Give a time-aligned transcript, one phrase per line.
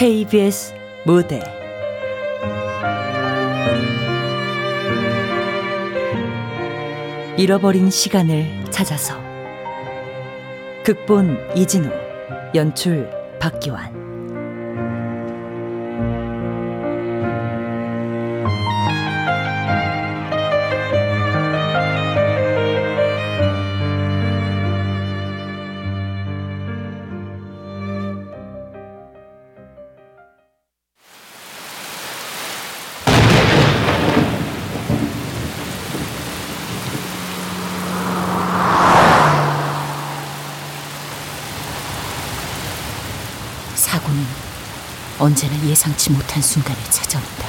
[0.00, 0.72] KBS
[1.04, 1.42] 무대.
[7.36, 9.20] 잃어버린 시간을 찾아서.
[10.84, 11.90] 극본 이진우
[12.54, 13.89] 연출 박기환
[45.42, 47.48] 언제나 예상치 못한 순간에 찾아온다.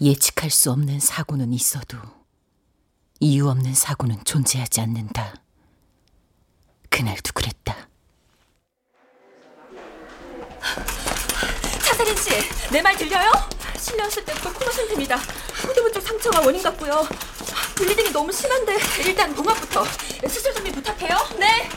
[0.00, 1.98] 예측할 수 없는 사고는 있어도
[3.20, 5.34] 이유 없는 사고는 존재하지 않는다.
[6.90, 7.88] 그날도 그랬다.
[11.84, 12.30] 차세린 씨,
[12.72, 13.30] 내 말 들려요?
[13.92, 15.16] 실려왔을 때부터 코너 상태입니다.
[15.16, 17.06] 후두부 쪽 상처가 원인 같고요.
[17.74, 19.84] 블리딩이 너무 심한데 일단 봉합부터
[20.28, 21.16] 수술 준비 부탁해요.
[21.38, 21.68] 네.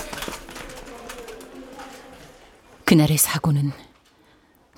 [2.86, 3.72] 그날의 사고는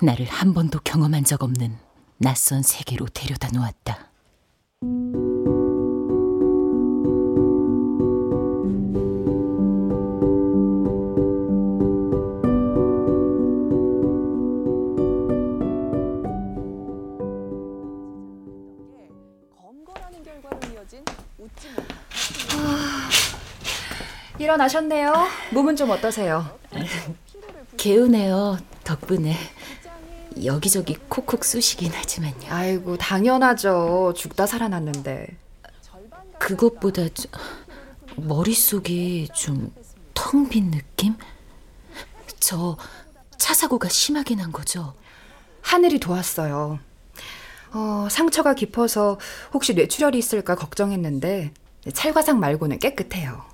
[0.00, 1.78] 나를 한 번도 경험한 적 없는
[2.16, 4.07] 낯선 세계로 데려다 놓았다.
[24.52, 25.12] 일어나셨네요.
[25.50, 26.58] 몸은 좀 어떠세요?
[27.76, 29.36] 개운해요, 덕분에.
[30.42, 32.46] 여기저기 콕콕 쑤시긴 하지만요.
[32.48, 34.14] 아이고 당연하죠.
[34.16, 35.36] 죽다 살아났는데.
[36.38, 37.28] 그것보다 저,
[38.16, 39.70] 머릿속이 좀
[40.14, 41.14] 텅 빈 느낌?
[42.40, 42.76] 저
[43.36, 44.94] 차 사고가 심하게 난 거죠?
[45.62, 46.80] 하늘이 도왔어요.
[47.72, 49.18] 어, 상처가 깊어서
[49.52, 51.52] 혹시 뇌출혈이 있을까 걱정했는데
[51.92, 53.44] 찰과상 말고는 깨끗해요.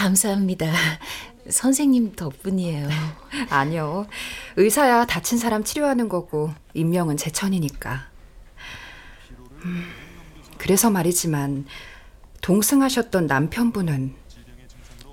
[0.00, 0.66] 감사합니다.
[1.50, 2.88] 선생님 덕분이에요.
[3.50, 4.06] 아니요.
[4.56, 8.08] 의사야 다친 사람 치료하는 거고 인명은 제 천이니까.
[9.62, 9.84] 음,
[10.56, 11.66] 그래서 말이지만
[12.40, 14.14] 동승하셨던 남편분은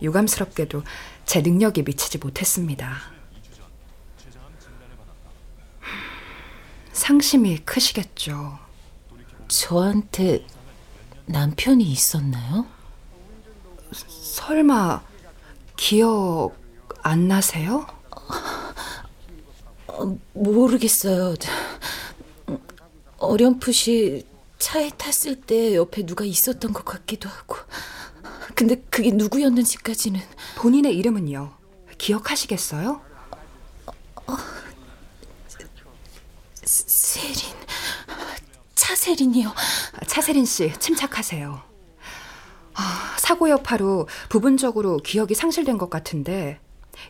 [0.01, 0.83] 유감스럽게도
[1.25, 2.97] 제 능력에 미치지 못했습니다.
[6.93, 8.57] 상심이 크시겠죠.
[9.49, 10.47] 저한테
[11.25, 12.76] 남편이 있었나요?
[14.47, 15.03] 설마
[15.75, 16.55] 기억
[17.03, 17.85] 안 나세요?
[19.87, 21.35] 어, 모르겠어요.
[23.17, 24.25] 어렴풋이
[24.57, 27.57] 차에 탔을 때 옆에 누가 있었던 것 같기도 하고.
[28.55, 30.21] 근데 그게 누구였는지까지는.
[30.55, 31.53] 본인의 이름은요?
[31.97, 33.01] 기억하시겠어요?
[36.63, 37.53] 세린.
[38.75, 39.53] 차세린이요.
[40.07, 41.76] 차세린 씨, 침착하세요.
[42.77, 46.59] 아, 사고 여파로 부분적으로 기억이 상실된 것 같은데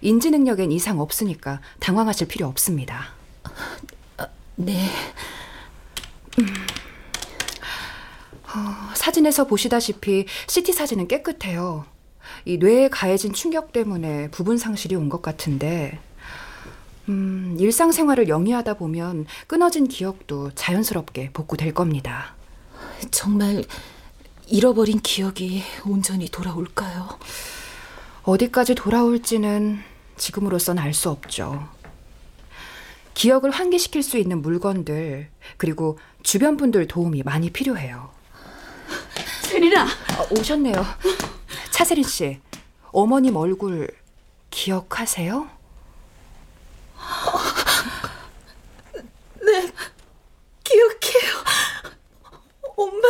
[0.02, 3.10] 인지 능력엔 이상 없으니까 당황하실 필요 없습니다.
[4.56, 4.88] 네.
[6.40, 6.46] 음.
[8.56, 11.86] 어, 사진에서 보시다시피 CT 사진은 깨끗해요.
[12.46, 16.00] 이 뇌에 가해진 충격 때문에 부분 상실이 온 것 같은데
[17.10, 22.36] 음, 일상생활을 영위하다 보면 끊어진 기억도 자연스럽게 복구될 겁니다.
[23.12, 23.64] 정말
[24.48, 27.20] 잃어버린 기억이 온전히 돌아올까요?
[28.24, 29.82] 어디까지 돌아올지는
[30.18, 31.68] 지금으로선 알 수 없죠.
[33.14, 38.12] 기억을 환기시킬 수 있는 물건들, 그리고 주변 분들 도움이 많이 필요해요.
[39.42, 39.84] 세린아!
[39.86, 40.76] 어, 오셨네요.
[41.72, 42.40] 차세린 씨,
[42.92, 43.90] 어머님 얼굴
[44.52, 45.50] 기억하세요?
[49.44, 49.72] 네,
[50.64, 51.44] 기억해요.
[52.76, 53.08] 엄마,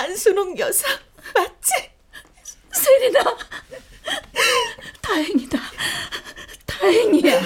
[0.00, 0.86] 안순옥 여사
[1.34, 1.90] 맞지?
[2.72, 3.20] 세린아,
[5.02, 5.58] 다행이다.
[6.66, 7.40] 다행이야.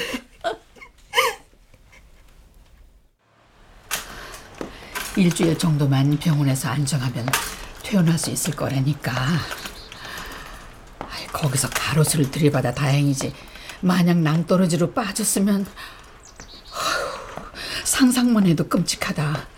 [5.17, 7.27] 일주일 정도만 병원에서 안정하면
[7.83, 9.13] 퇴원할 수 있을 거라니까.
[11.33, 13.35] 거기서 가로수를 들이받아 다행이지.
[13.81, 15.67] 만약 낭떠러지로 빠졌으면
[16.71, 17.45] 어휴,
[17.85, 19.49] 상상만 해도 끔찍하다.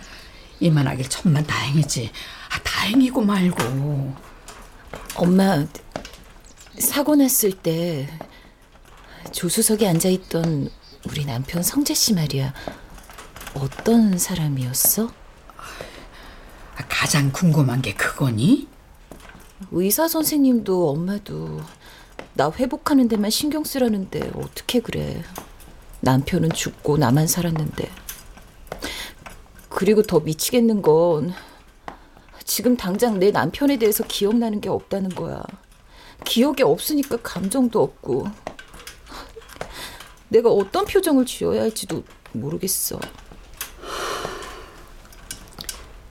[0.60, 2.10] 이만하길 천만 다행이지.
[2.86, 4.14] 아, 다행이고 말고.
[5.16, 5.66] 엄마
[6.78, 8.08] 사고 났을 때
[9.32, 10.70] 조수석에 앉아 있던
[11.08, 12.54] 우리 남편 성재 씨 말이야.
[13.54, 15.10] 어떤 사람이었어?
[16.88, 18.68] 가장 궁금한 게 그거니?
[19.72, 21.60] 의사 선생님도 엄마도
[22.34, 25.24] 나 회복하는 데만 신경 쓰라는데 어떻게 그래.
[26.02, 27.90] 남편은 죽고 나만 살았는데.
[29.70, 31.34] 그리고 더 미치겠는 건
[32.46, 35.42] 지금 당장 내 남편에 대해서 기억나는 게 없다는 거야.
[36.24, 38.28] 기억이 없으니까 감정도 없고.
[40.28, 43.00] 내가 어떤 표정을 지어야 할지도 모르겠어.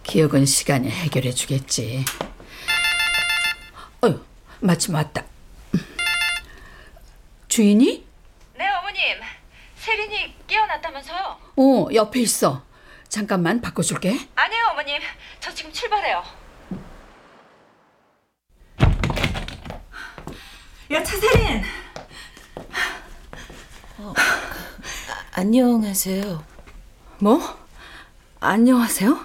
[0.03, 2.03] 기억은 시간이 해결해 주겠지.
[4.01, 4.19] 어휴,
[4.59, 5.23] 마침 왔다.
[7.47, 8.05] 주인이?
[8.57, 9.01] 네, 어머님.
[9.77, 11.37] 세린이 깨어났다면서요?
[11.55, 12.61] 어, 옆에 있어.
[13.15, 14.09] 잠깐만 바꿔줄게.
[14.35, 14.99] 아니에요, 어머님.
[15.39, 16.21] 저 지금 출발해요.
[20.91, 21.63] 야 차세린
[25.31, 26.43] 안녕하세요.
[27.19, 27.39] 뭐?
[28.41, 29.17] 안녕하세요?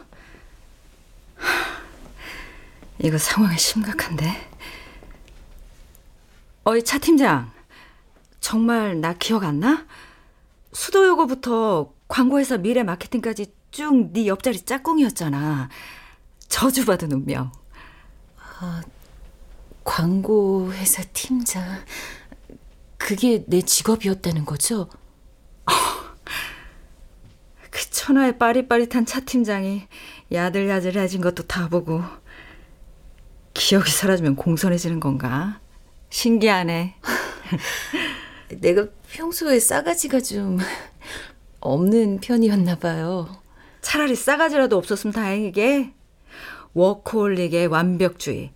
[3.00, 4.48] 이거 상황이 심각한데.
[6.62, 7.50] 어이 차 팀장,
[8.38, 9.84] 정말 나 기억 안 나?
[10.72, 15.68] 수도 요거부터 광고회사 미래 마케팅까지 쭉 네 옆자리 짝꿍이었잖아.
[16.48, 17.52] 저주받은 운명.
[19.84, 21.64] 광고 회사 팀장.
[22.98, 24.88] 그게 내 직업이었다는 거죠?
[27.70, 29.86] 그 천하의 빠릿빠릿한 차 팀장이
[30.32, 32.02] 야들야들해진 것도 다 보고
[33.54, 35.60] 기억이 사라지면 공손해지는 건가?
[36.10, 36.96] 신기하네.
[38.60, 40.58] 내가 평소에 싸가지가 좀
[41.60, 43.40] 없는 편이었나 봐요.
[43.80, 45.92] 차라리 싸가지라도 없었으면 다행이게.
[46.74, 48.52] 워크홀릭의 완벽주의.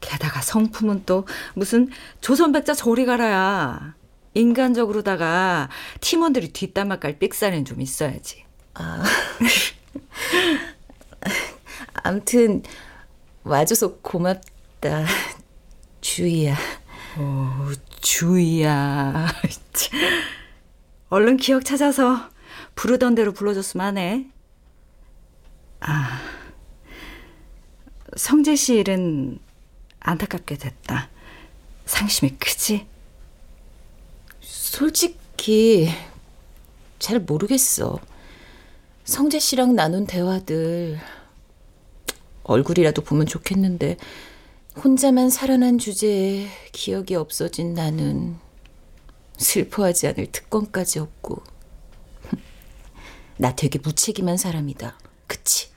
[0.00, 1.88] 게다가 성품은 또 무슨
[2.20, 3.94] 조선백자 저리 가라야.
[4.34, 5.68] 인간적으로다가
[6.00, 8.44] 팀원들이 뒷담화 깔 삑사리는 좀 있어야지.
[12.02, 12.62] 암튼
[13.44, 15.06] 와줘서 고맙다.
[16.00, 16.56] 주희야.
[18.00, 19.28] 주희야.
[19.72, 20.00] 참.
[21.10, 22.30] 얼른 기억 찾아서
[22.74, 24.31] 부르던 대로 불러줬으면 하네.
[25.84, 26.20] 아,
[28.16, 29.40] 성재 씨 일은
[29.98, 31.10] 안타깝게 됐다.
[31.86, 32.86] 상심이 크지?
[34.40, 35.90] 솔직히
[37.00, 37.98] 잘 모르겠어.
[39.04, 41.00] 성재 씨랑 나눈 대화들
[42.44, 43.96] 얼굴이라도 보면 좋겠는데
[44.84, 48.36] 혼자만 살아난 주제에 기억이 없어진 나는
[49.36, 51.42] 슬퍼하지 않을 특권까지 없고
[53.36, 54.96] 나 되게 무책임한 사람이다.
[55.26, 55.71] 그치?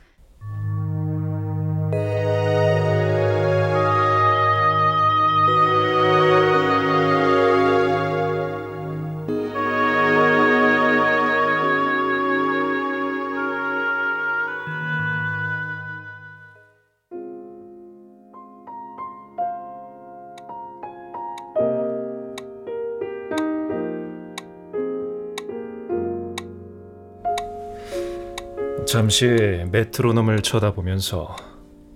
[28.95, 29.25] 잠시
[29.73, 31.35] 메트로놈을 쳐다보면서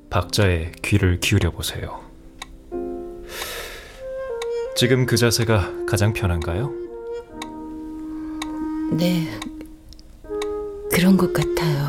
[0.10, 2.02] 박자에 귀를 기울여 보세요.
[4.76, 6.74] 지금 그 자세가 가장 편한가요?
[8.98, 9.30] 네.
[10.92, 11.88] 그런 것 같아요.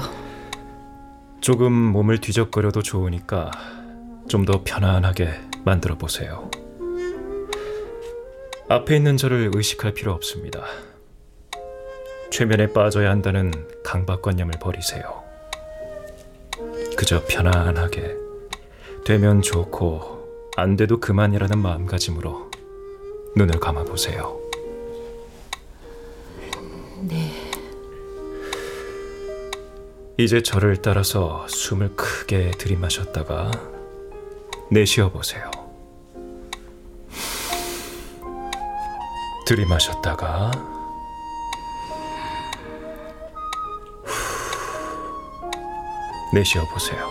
[1.40, 3.50] 조금 몸을 뒤적거려도 좋으니까
[4.28, 5.28] 좀 더 편안하게
[5.64, 6.48] 만들어 보세요.
[8.68, 10.62] 앞에 있는 저를 의식할 필요 없습니다.
[12.40, 13.52] 최면에 빠져야 한다는
[13.84, 15.22] 강박관념을 버리세요.
[16.96, 18.16] 그저 편안하게
[19.04, 22.50] 되면 좋고 안 돼도 그만이라는 마음가짐으로
[23.36, 24.40] 눈을 감아 보세요.
[27.02, 27.30] 네.
[30.16, 33.50] 이제 저를 따라서 숨을 크게 들이마셨다가
[34.70, 35.50] 내쉬어 보세요.
[39.44, 40.79] 들이마셨다가
[46.32, 47.06] 내쉬어 보세요.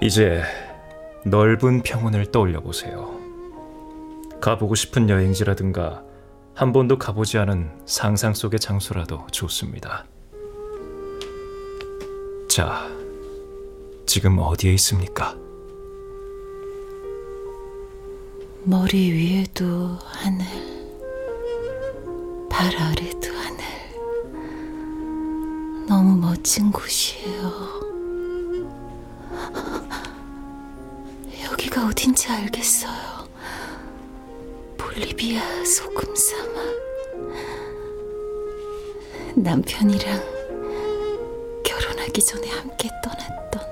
[0.00, 0.42] 이제
[1.24, 3.18] 넓은 평원을 떠올려 보세요.
[4.40, 6.02] 가보고 싶은 여행지라든가
[6.54, 10.06] 한 번도 가보지 않은 상상 속의 장소라도 좋습니다.
[12.48, 12.88] 자,
[14.06, 15.36] 지금 어디에 있습니까?
[18.70, 20.44] 머리 위에도 하늘,
[22.50, 23.64] 발 아래도 하늘.
[25.86, 27.50] 너무 멋진 곳이에요.
[31.50, 33.26] 여기가 어딘지 알겠어요.
[34.76, 36.62] 볼리비아 소금 사막.
[39.34, 40.20] 남편이랑
[41.64, 43.62] 결혼하기 전에 함께 떠났던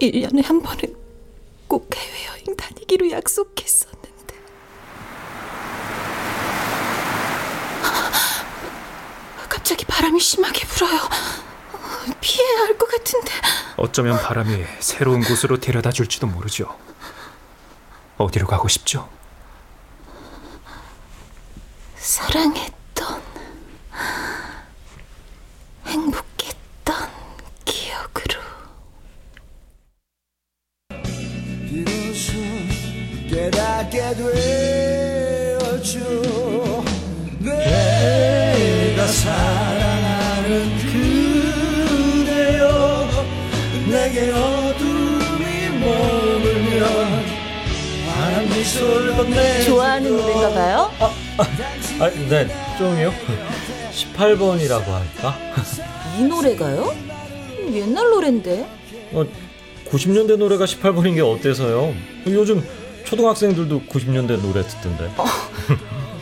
[0.00, 0.94] 1년에 한 번은
[1.66, 4.34] 꼭 해외여행 다니기로 약속했었는데.
[9.48, 10.98] 갑자기 바람이 심하게 불어요.
[12.20, 13.32] 피해야 할 것 같은데.
[13.76, 16.76] 어쩌면 바람이 새로운 곳으로 데려다 줄지도 모르죠.
[18.16, 19.08] 어디로 가고 싶죠?
[21.96, 23.22] 사랑했던,
[25.86, 26.24] 행복
[34.14, 35.98] 되었죠
[37.40, 42.64] 내가 사랑하는 그대여
[43.88, 45.44] 내게 어둠이
[45.80, 47.24] 머물면
[48.06, 50.90] 바람 미소를 건네 좋아하는 노래인가 봐요?
[52.00, 52.46] 아, 네,
[52.78, 53.12] 좀요.
[53.92, 55.36] 18번이라고 할까?
[56.18, 56.94] 이 노래가요?
[57.72, 58.66] 옛날 노랜데.
[59.12, 59.24] 어,
[59.90, 61.94] 90년대 노래가 18번인 게 어때서요?
[62.26, 62.62] 요즘
[63.08, 65.10] 초등학생들도 90년대 노래 듣던데.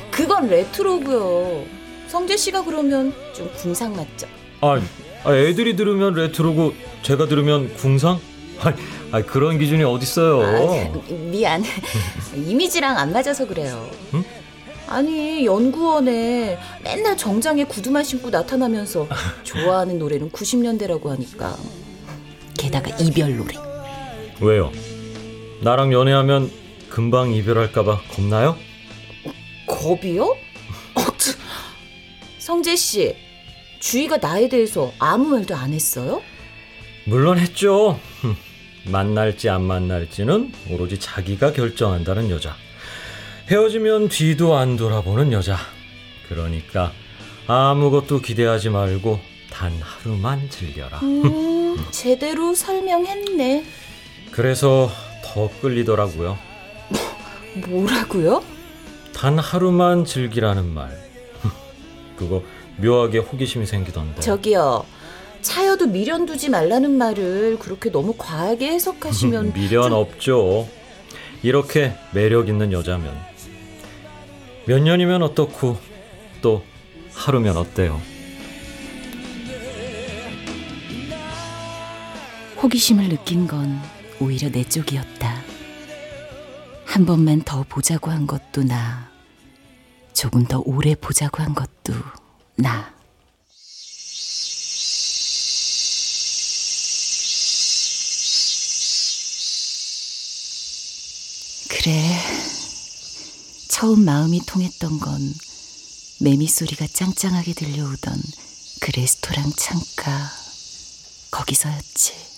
[0.08, 1.64] 그건 레트로고요.
[2.06, 4.28] 성재 씨가 그러면 좀 궁상 맞죠?
[4.60, 4.80] 아,
[5.24, 8.20] 아, 애들이 들으면 레트로고 제가 들으면 궁상?
[8.60, 8.72] 아,
[9.10, 10.42] 아 그런 기준이 어딨어요?
[10.42, 11.64] 아, 미안.
[12.36, 13.90] 이미지랑 안 맞아서 그래요.
[14.14, 14.24] 응?
[14.86, 19.08] 아니 연구원에 맨날 정장에 구두만 신고 나타나면서
[19.42, 21.56] 좋아하는 노래는 90년대라고 하니까
[22.56, 23.54] 게다가 이별 노래.
[24.40, 24.70] 왜요?
[25.62, 26.48] 나랑 연애하면
[26.96, 28.56] 금방 이별할까봐 겁나요?
[29.66, 30.34] 겁이요?
[30.94, 31.36] 어쭈.
[32.38, 33.14] 성재 씨,
[33.80, 36.22] 주희가 나에 대해서 아무 말도 안 했어요?
[37.04, 38.00] 물론 했죠.
[38.22, 38.34] 흠,
[38.90, 42.56] 만날지 안 만날지는 오로지 자기가 결정한다는 여자.
[43.50, 45.58] 헤어지면 뒤도 안 돌아보는 여자.
[46.30, 46.92] 그러니까
[47.46, 51.00] 아무것도 기대하지 말고 단 하루만 즐겨라.
[51.02, 53.66] 음, 제대로 설명했네.
[54.30, 54.90] 그래서
[55.22, 56.45] 더 끌리더라고요.
[57.66, 58.42] 뭐라고요?
[59.14, 60.90] 단 하루만 즐기라는 말.
[62.16, 62.42] 그거
[62.78, 64.20] 묘하게 호기심이 생기던데.
[64.20, 64.84] 저기요.
[65.42, 70.68] 차여도 미련 두지 말라는 말을 그렇게 너무 과하게 해석하시면 미련 좀- 없죠.
[71.42, 73.14] 이렇게 매력 있는 여자면
[74.64, 75.78] 몇 년이면 어떻고
[76.42, 76.62] 또
[77.14, 78.00] 하루면 어때요?
[82.62, 83.78] 호기심을 느낀 건
[84.20, 85.42] 오히려 내 쪽이었다.
[86.96, 89.10] 한 번만 더 보자고 한 것도 나.
[90.14, 91.92] 조금 더 오래 보자고 한 것도
[92.54, 92.90] 나.
[101.68, 102.18] 그래.
[103.68, 105.20] 처음 마음이 통했던 건
[106.22, 108.22] 매미 소리가 짱짱하게 들려오던
[108.80, 110.30] 그 레스토랑 창가
[111.30, 112.35] 거기서였지.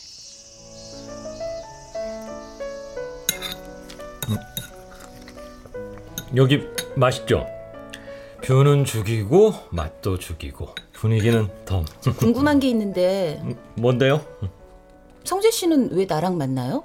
[6.37, 6.67] 여기
[6.97, 7.47] 맛있죠?
[8.43, 11.85] 뷰는 죽이고 맛도 죽이고 분위기는 덤.
[12.19, 13.43] 궁금한 게 있는데
[13.75, 14.25] 뭔데요?
[15.25, 16.83] 성재 씨는 왜 나랑 만나요?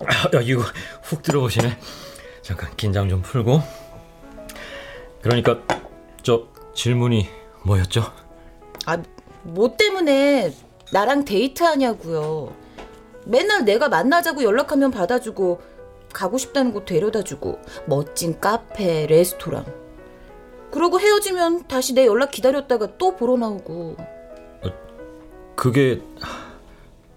[0.00, 0.62] 아, 야, 이거
[1.02, 1.76] 훅 들어오시네.
[2.42, 3.60] 잠깐 긴장 좀 풀고.
[5.20, 5.58] 그러니까
[6.22, 7.28] 저 질문이
[7.64, 8.04] 뭐였죠?
[8.86, 9.02] 아,
[9.42, 10.52] 뭐 때문에
[10.92, 12.54] 나랑 데이트하냐고요.
[13.28, 15.60] 맨날 내가 만나자고 연락하면 받아주고
[16.12, 19.64] 가고 싶다는 곳 데려다주고 멋진 카페, 레스토랑.
[20.70, 23.96] 그러고 헤어지면 다시 내 연락 기다렸다가 또 보러 나오고.
[25.54, 26.00] 그게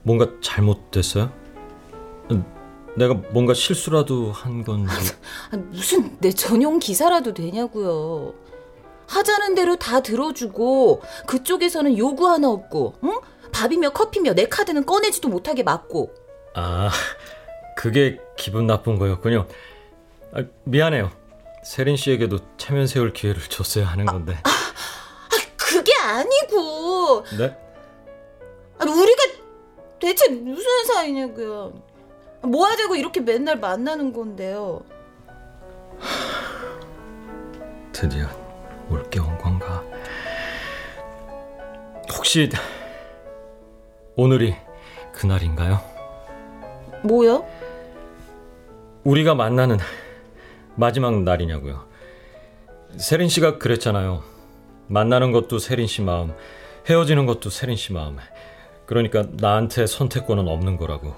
[0.03, 1.31] 뭔가 잘못됐어요?
[2.97, 4.93] 내가 뭔가 실수라도 한 건지.
[5.51, 8.33] 아, 무슨 내 전용 기사라도 되냐고요.
[9.07, 13.19] 하자는 대로 다 들어주고 그쪽에서는 요구 하나 없고, 응?
[13.51, 16.13] 밥이며 커피며 내 카드는 꺼내지도 못하게 막고.
[16.55, 16.89] 아,
[17.77, 19.47] 그게 기분 나쁜 거였군요.
[20.33, 21.11] 아, 미안해요.
[21.63, 24.37] 세린 씨에게도 체면 세울 기회를 줬어야 하는 건데.
[25.55, 27.57] 그게 아니고 네?
[28.77, 29.23] 아니, 우리가
[29.99, 31.73] 대체 무슨 사이냐고요.
[32.41, 34.81] 뭐 하자고 이렇게 맨날 만나는 건데요.
[37.91, 38.27] 드디어
[38.89, 39.83] 올게 온 건가?
[42.13, 42.49] 혹시
[44.21, 44.55] 오늘이
[45.13, 45.81] 그날인가요?
[47.03, 47.43] 뭐요?
[49.03, 49.79] 우리가 만나는
[50.75, 51.87] 마지막 날이냐고요.
[52.97, 54.21] 세린 씨가 그랬잖아요.
[54.85, 56.35] 만나는 것도 세린 씨 마음,
[56.87, 58.17] 헤어지는 것도 세린 씨 마음.
[58.85, 61.15] 그러니까 나한테 선택권은 없는 거라고.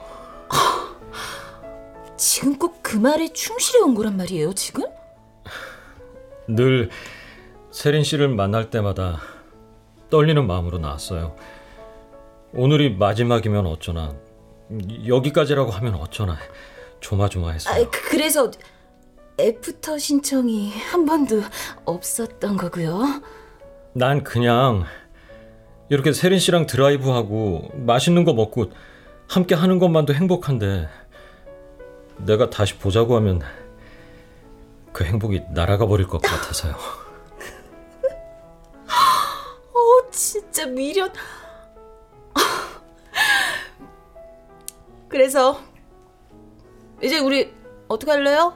[2.16, 4.86] 지금 꼭 그 말에 충실해 온 거란 말이에요, 지금?
[6.48, 6.90] 늘
[7.70, 9.20] 세린 씨를 만날 때마다
[10.10, 11.36] 떨리는 마음으로 나왔어요.
[12.54, 14.14] 오늘이 마지막이면 어쩌나,
[15.08, 16.38] 여기까지라고 하면 어쩌나
[17.00, 17.84] 조마조마했어요.
[17.86, 18.52] 아, 그- 그래서
[19.40, 21.42] 애프터 신청이 한 번도
[21.86, 23.22] 없었던 거고요.
[23.94, 24.86] 난 그냥
[25.90, 28.72] 이렇게 세린 씨랑 드라이브하고 맛있는 거 먹고
[29.28, 30.88] 함께 하는 것만도 행복한데
[32.18, 33.42] 내가 다시 보자고 하면
[34.92, 36.76] 그 행복이 날아가 버릴 것 같아서요.
[38.86, 41.12] 어, 진짜 미련.
[45.10, 45.60] 그래서
[47.02, 47.54] 이제 우리
[47.88, 48.54] 어떻게 할래요?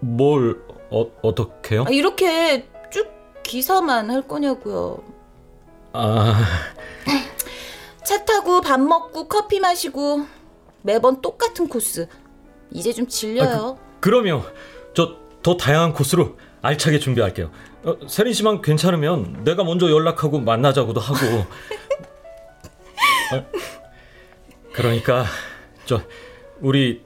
[0.00, 1.84] 뭘 어, 어떻게요?
[1.86, 3.08] 아, 이렇게 쭉
[3.42, 5.02] 기사만 할 거냐고요.
[5.92, 6.44] 아,
[8.04, 10.26] 차 타고 밥 먹고 커피 마시고
[10.82, 12.08] 매번 똑같은 코스.
[12.70, 13.78] 이제 좀 질려요.
[14.00, 14.42] 그럼요.
[14.94, 17.52] 저 더 다양한 코스로 알차게 준비할게요.
[17.86, 21.26] 어, 세린 씨만 괜찮으면 내가 먼저 연락하고 만나자고도 하고.
[23.32, 23.46] 어,
[24.72, 25.24] 그러니까
[25.84, 26.00] 저
[26.60, 27.04] 우리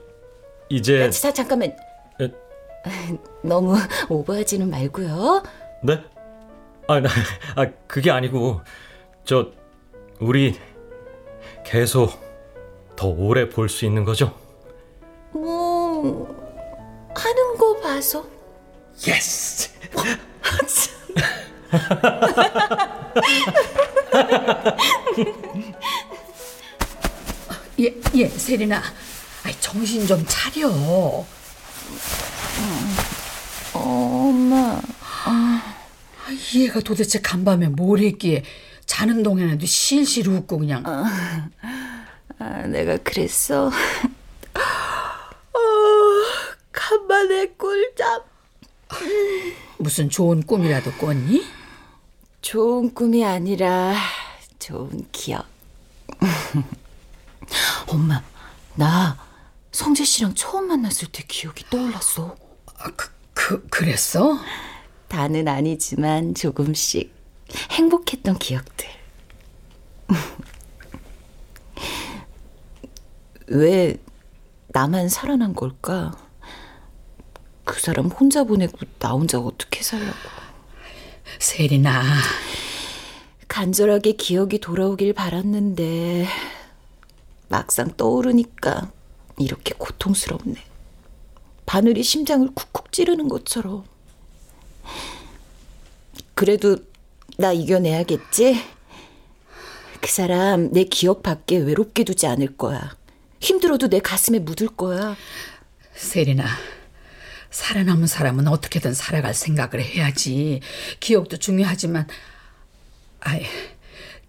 [0.70, 1.74] 이제 야, 자, 잠깐만.
[2.20, 2.30] 에?
[3.42, 3.76] 너무
[4.08, 5.42] 오버하지는 말고요.
[5.82, 6.02] 네?
[6.88, 7.08] 아, 나,
[7.56, 8.62] 아 그게 아니고
[9.24, 9.50] 저
[10.18, 10.58] 우리
[11.64, 12.10] 계속
[12.96, 14.34] 더 오래 볼 수 있는 거죠?
[15.32, 16.26] 뭐
[17.14, 18.24] 하는 거 봐서
[19.06, 19.70] yes.
[27.80, 28.82] 얘, 얘, 세린아.
[29.44, 30.68] 아이, 정신 좀 차려.
[33.72, 34.80] 엄마
[35.24, 35.62] 아,
[36.54, 38.42] 얘가 도대체 간밤에 뭘 했기에
[38.84, 40.82] 자는 동안에도 실실 웃고 그냥.
[42.38, 43.66] 아, 내가 그랬어.
[43.68, 43.72] 어,
[46.72, 48.22] 간만에 꿀잠.
[49.78, 51.59] 무슨 좋은 꿈이라도 꿨니?
[52.42, 53.94] 좋은 꿈이 아니라
[54.58, 55.46] 좋은 기억.
[57.88, 58.22] 엄마,
[58.74, 59.18] 나
[59.72, 62.36] 성재 씨랑 처음 만났을 때 기억이 떠올랐어.
[62.78, 64.38] 아, 그, 그, 그랬어?
[65.08, 67.12] 다는 아니지만 조금씩
[67.72, 68.88] 행복했던 기억들.
[73.48, 73.96] 왜
[74.68, 76.16] 나만 살아난 걸까?
[77.64, 80.39] 그 사람 혼자 보내고 나 혼자 어떻게 살라고.
[81.40, 82.04] 세린아.
[83.48, 86.28] 간절하게 기억이 돌아오길 바랐는데
[87.48, 88.92] 막상 떠오르니까
[89.38, 90.62] 이렇게 고통스럽네.
[91.64, 93.84] 바늘이 심장을 쿡쿡 찌르는 것처럼.
[96.34, 96.76] 그래도
[97.38, 98.62] 나 이겨내야겠지?
[100.00, 102.96] 그 사람 내 기억 밖에 외롭게 두지 않을 거야.
[103.40, 105.16] 힘들어도 내 가슴에 묻을 거야.
[105.94, 106.44] 세린아.
[107.50, 110.60] 살아남은 사람은 어떻게든 살아갈 생각을 해야지.
[111.00, 112.06] 기억도 중요하지만,
[113.20, 113.44] 아이,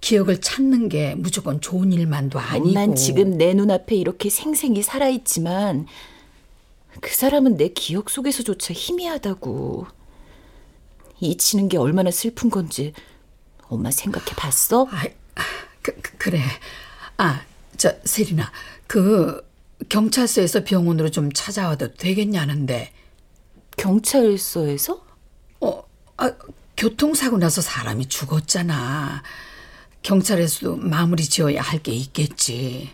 [0.02, 2.72] 기억을 찾는 게 무조건 좋은 일만도 아니고.
[2.72, 5.86] 난 지금 내 눈앞에 이렇게 생생히 살아있지만
[7.00, 9.86] 그 사람은 내 기억 속에서조차 희미하다고.
[11.20, 12.94] 잊히는 게 얼마나 슬픈 건지
[13.68, 14.88] 엄마 생각해 봤어?
[14.90, 15.10] 아이,
[15.84, 16.42] 그, 그, 그래.
[17.18, 17.44] 아,
[17.78, 18.52] 저, 세린아.
[18.88, 19.48] 그,
[19.88, 22.92] 경찰서에서 병원으로 좀 찾아와도 되겠냐는데.
[23.78, 25.02] 경찰서에서?
[25.62, 25.84] 어,
[26.18, 26.32] 아,
[26.78, 29.24] 교통사고 나서 사람이 죽었잖아.
[30.04, 32.90] 경찰에서도 마무리 지어야 할 게 있겠지.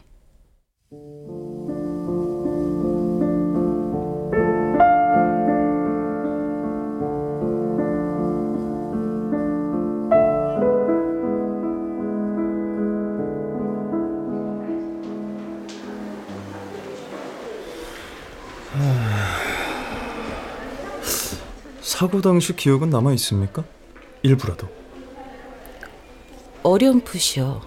[21.98, 23.64] 사고 당시 기억은 남아 있습니까?
[24.22, 24.70] 일부라도.
[26.62, 27.60] 어렴풋이요.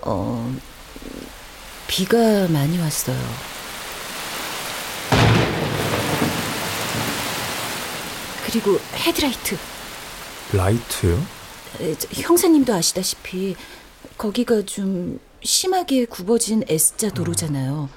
[0.00, 0.56] 어,
[1.86, 3.18] 비가 많이 왔어요.
[8.46, 9.58] 그리고 헤드라이트.
[10.54, 11.22] 라이트요?
[12.14, 13.56] 형사님도 아시다시피
[14.16, 17.90] 거기가 좀 심하게 굽어진 S자 도로잖아요.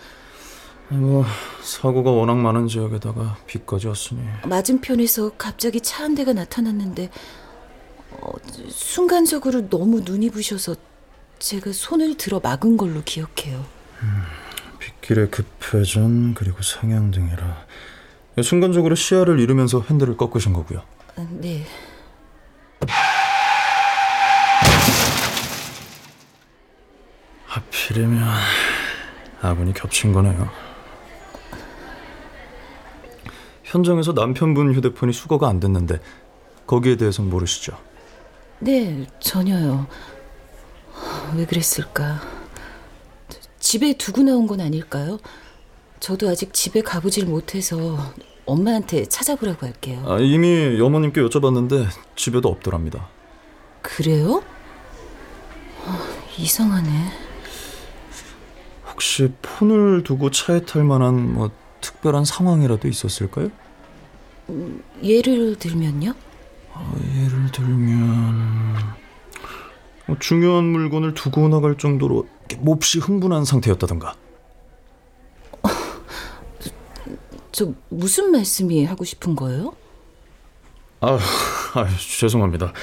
[0.89, 1.23] 뭐
[1.61, 7.09] 사고가 워낙 많은 지역에다가 비까지 왔으니 맞은편에서 갑자기 차 한 대가 나타났는데
[8.11, 8.31] 어,
[8.69, 10.75] 순간적으로 너무 눈이 부셔서
[11.37, 13.65] 제가 손을 들어 막은 걸로 기억해요.
[14.79, 17.65] 빗길의 급회전 그리고 상향 등이라
[18.43, 20.81] 순간적으로 시야를 잃으면서 핸들을 꺾으신 거고요.
[21.17, 21.65] 아, 네.
[27.45, 28.23] 하필이면
[29.41, 30.49] 아군이 겹친 거네요.
[33.69, 35.99] 현장에서 남편분 휴대폰이 수거가 안 됐는데
[36.65, 37.77] 거기에 대해서는 모르시죠?
[38.59, 39.87] 네, 전혀요.
[41.35, 42.19] 왜 그랬을까?
[43.59, 45.19] 집에 두고 나온 건 아닐까요?
[45.99, 47.97] 저도 아직 집에 가보질 못해서
[48.45, 50.03] 엄마한테 찾아보라고 할게요.
[50.07, 53.07] 아, 이미 어머님께 여쭤봤는데 집에도 없더랍니다.
[53.83, 54.41] 그래요?
[55.85, 55.99] 아,
[56.37, 56.89] 이상하네.
[58.91, 63.49] 혹시 폰을 두고 차에 탈 만한 뭐 특별한 상황이라도 있었을까요?
[65.03, 66.13] 예를 들면요?
[66.73, 68.75] 어, 예를 들면
[70.07, 72.27] 뭐 중요한 물건을 두고 나갈 정도로
[72.59, 74.15] 몹시 흥분한 상태였다던가.
[77.51, 79.75] 저 무슨 말씀이 하고 싶은 거예요?
[81.01, 81.19] 아,
[81.75, 81.87] 아
[82.19, 82.73] 죄송합니다.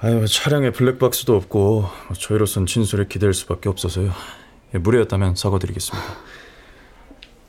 [0.00, 4.12] 아유 차량에 블랙박스도 없고 저희로선 진술에 기댈 수밖에 없어서요.
[4.74, 6.08] 예, 무례했다면 사과드리겠습니다.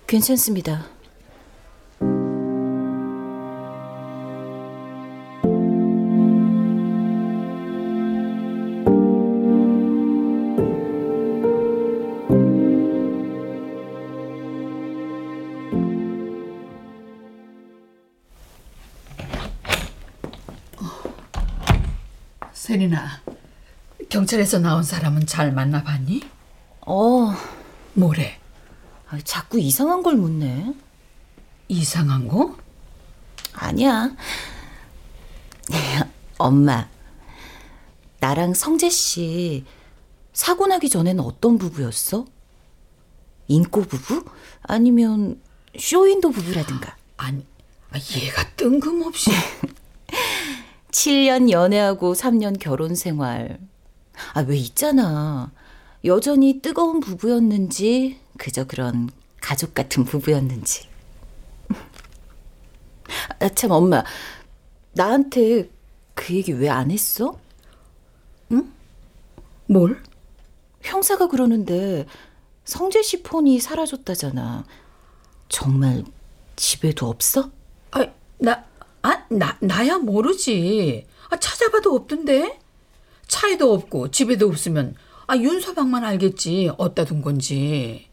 [0.09, 0.87] 괜찮습니다.
[22.51, 23.21] 세린아,
[24.09, 26.21] 경찰에서 나온 사람은 잘 만나봤니?
[26.87, 27.35] 어,
[27.93, 28.38] 뭐래?
[29.09, 30.73] 아, 자꾸 이상한 걸 묻네.
[31.67, 32.55] 이상한 거?
[33.53, 34.15] 아니야.
[36.37, 36.87] 엄마,
[38.19, 39.65] 나랑 성재 씨
[40.31, 42.25] 사고 나기 전에는 어떤 부부였어?
[43.47, 44.25] 인꼬 부부?
[44.61, 45.41] 아니면
[45.77, 46.95] 쇼윈도 부부라든가?
[47.17, 47.45] 아니,
[47.91, 49.31] 아, 얘가 뜬금없이
[50.91, 53.59] 7년 연애하고 3년 결혼 생활.
[54.33, 55.51] 아, 왜 있잖아.
[56.05, 59.10] 여전히 뜨거운 부부였는지, 그저 그런
[59.41, 60.88] 가족 같은 부부였는지.
[63.39, 64.04] 아, 참, 엄마.
[64.93, 65.69] 나한테
[66.15, 67.38] 그 얘기 왜 안 했어?
[69.67, 70.02] 뭘?
[70.82, 72.08] 형사가 그러는데
[72.65, 74.63] 성재 씨 폰이 사라졌다잖아.
[75.47, 76.04] 정말
[76.56, 77.52] 집에도 없어?
[77.91, 78.08] 아,
[78.39, 78.65] 나,
[79.04, 81.06] 아, 나, 나야 모르지.
[81.30, 82.60] 아, 찾아봐도 없던데?
[83.28, 84.95] 차에도 없고 집에도 없으면
[85.28, 86.71] 아, 윤서방만 알겠지.
[86.78, 88.08] 어디다 둔 건지.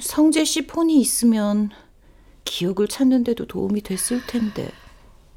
[0.00, 1.70] 성재 씨 폰이 있으면
[2.44, 4.70] 기억을 찾는데도 도움이 됐을 텐데.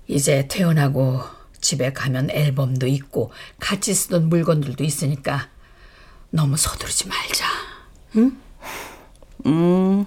[0.07, 1.21] 이제 퇴원하고
[1.61, 5.49] 집에 가면 앨범도 있고 같이 쓰던 물건들도 있으니까
[6.29, 7.45] 너무 서두르지 말자.
[8.17, 8.37] 응?
[9.45, 10.05] 음.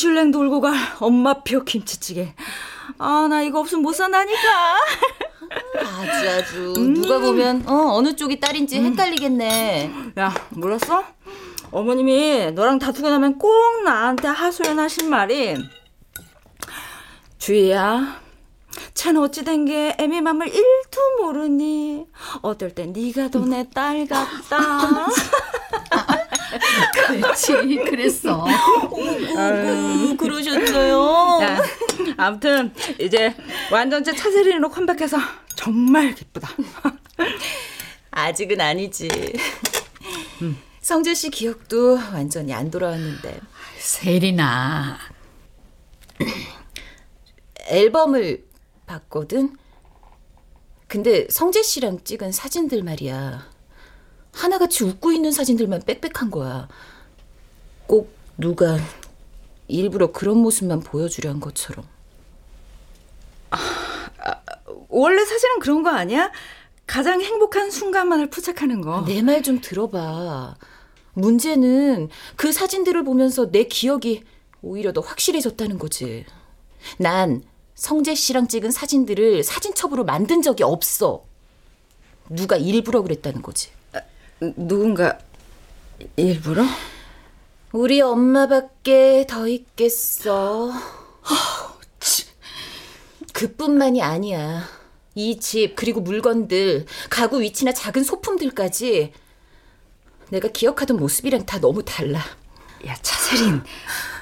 [0.00, 2.32] 미슐랭 돌고 갈 엄마표 김치찌개.
[2.96, 4.38] 아, 나 이거 없으면 못 산다니까.
[5.74, 9.90] 아주 아주 누가 보면 어, 어느 쪽이 딸인지 헷갈리겠네.
[10.18, 11.04] 야, 몰랐어?
[11.70, 13.52] 어머님이 너랑 다투고 나면 꼭
[13.84, 15.54] 나한테 하소연하신 말이
[17.38, 18.20] 주희야,
[18.94, 22.06] 쟨 어찌 된 게 애미 맘을 일도 모르니
[22.42, 25.06] 어떨 땐 네가 더 내 딸 같다.
[26.92, 27.52] 그렇지,
[27.88, 28.44] 그랬어.
[28.46, 31.38] 음, 그러셨어요.
[31.42, 31.60] 야,
[32.16, 33.34] 아무튼 이제
[33.70, 35.18] 완전체 차세린으로 컴백해서
[35.54, 36.48] 정말 기쁘다.
[38.10, 39.08] 아직은 아니지.
[40.80, 43.40] 성재 씨 기억도 완전히 안 돌아왔는데
[43.78, 44.98] 세린아.
[47.68, 48.44] 앨범을
[48.86, 49.56] 봤거든.
[50.88, 53.49] 근데 성재 씨랑 찍은 사진들 말이야.
[54.32, 56.68] 하나같이 웃고 있는 사진들만 빽빽한 거야.
[57.86, 58.78] 꼭 누가
[59.68, 61.84] 일부러 그런 모습만 보여주려 한 것처럼.
[64.88, 66.30] 원래 사실은 그런 거 아니야?
[66.86, 69.04] 가장 행복한 순간만을 포착하는 거.
[69.06, 70.56] 내 말 좀 들어봐.
[71.14, 74.22] 문제는 그 사진들을 보면서 내 기억이
[74.62, 76.24] 오히려 더 확실해졌다는 거지.
[76.98, 77.42] 난
[77.74, 81.24] 성재 씨랑 찍은 사진들을 사진첩으로 만든 적이 없어.
[82.28, 83.70] 누가 일부러 그랬다는 거지.
[84.40, 85.18] 누군가
[86.16, 86.64] 일부러?
[87.72, 90.72] 우리 엄마밖에 더 있겠어.
[93.32, 94.68] 그뿐만이 아니야.
[95.14, 99.12] 이 집, 그리고 물건들, 가구 위치나 작은 소품들까지
[100.30, 102.20] 내가 기억하던 모습이랑 다 너무 달라.
[102.86, 103.62] 야, 차세린,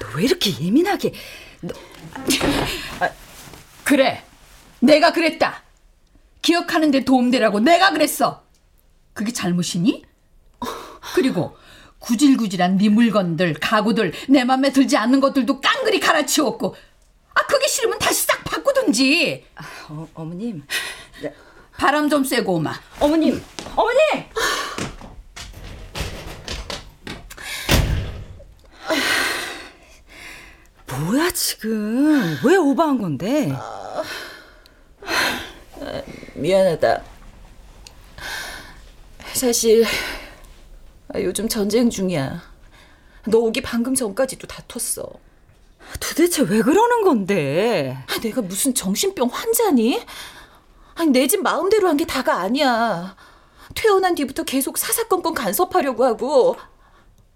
[0.00, 1.12] 너 왜 이렇게 예민하게?
[3.84, 4.24] 그래.
[4.80, 5.62] 내가 그랬다.
[6.42, 8.42] 기억하는데 도움되라고 내가 그랬어.
[9.12, 10.04] 그게 잘못이니?
[11.14, 11.56] 그리고
[11.98, 16.74] 구질구질한 네 물건들, 가구들, 내 맘에 들지 않는 것들도 깡그리 갈아치웠고
[17.34, 19.44] 아 그게 싫으면 다시 싹 바꾸든지.
[19.88, 20.64] 어, 어머님.
[21.76, 22.72] 바람 좀 쐬고 오마.
[22.98, 23.40] 어머님,
[23.76, 24.24] 어머님!
[30.86, 32.38] 뭐야 지금?
[32.44, 33.52] 왜 오버한 건데?
[36.34, 37.02] 미안하다.
[39.34, 39.84] 사실
[41.16, 42.42] 요즘 전쟁 중이야.
[43.26, 45.04] 너 오기 방금 전까지도 다퉜어.
[46.00, 47.96] 도대체 왜 그러는 건데?
[48.08, 50.02] 아, 내가 무슨 정신병 환자니?
[50.94, 53.16] 아니 내 집 마음대로 한 게 다가 아니야.
[53.74, 56.56] 퇴원한 뒤부터 계속 사사건건 간섭하려고 하고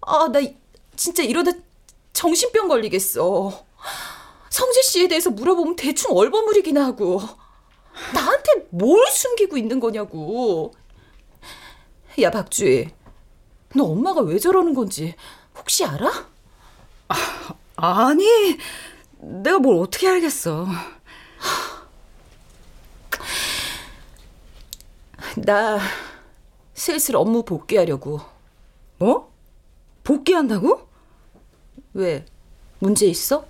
[0.01, 0.39] 아 나
[0.95, 1.51] 진짜 이러다
[2.13, 3.65] 정신병 걸리겠어.
[4.49, 7.21] 성재 씨에 대해서 물어보면 대충 얼버무리기나 하고
[8.13, 10.73] 나한테 뭘 숨기고 있는 거냐고.
[12.21, 12.89] 야 박주희,
[13.75, 15.15] 너 엄마가 왜 저러는 건지
[15.55, 16.09] 혹시 알아?
[17.75, 18.25] 아니,
[19.17, 20.67] 내가 뭘 어떻게 알겠어.
[25.37, 25.79] 나
[26.73, 28.21] 슬슬 업무 복귀하려고.
[28.97, 29.31] 뭐?
[30.03, 30.87] 복귀한다고?
[31.93, 32.25] 왜?
[32.79, 33.45] 문제 있어?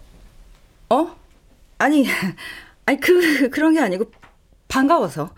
[0.90, 1.16] 어?
[1.78, 2.06] 아니,
[2.86, 4.12] 아니 그 그런 게 아니고
[4.68, 5.34] 반가워서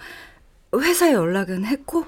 [0.76, 2.06] 회사에 연락은 했고.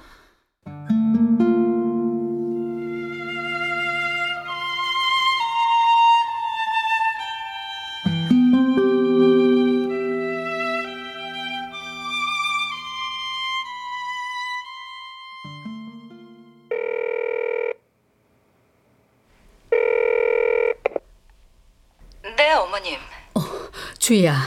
[24.08, 24.42] 주희야,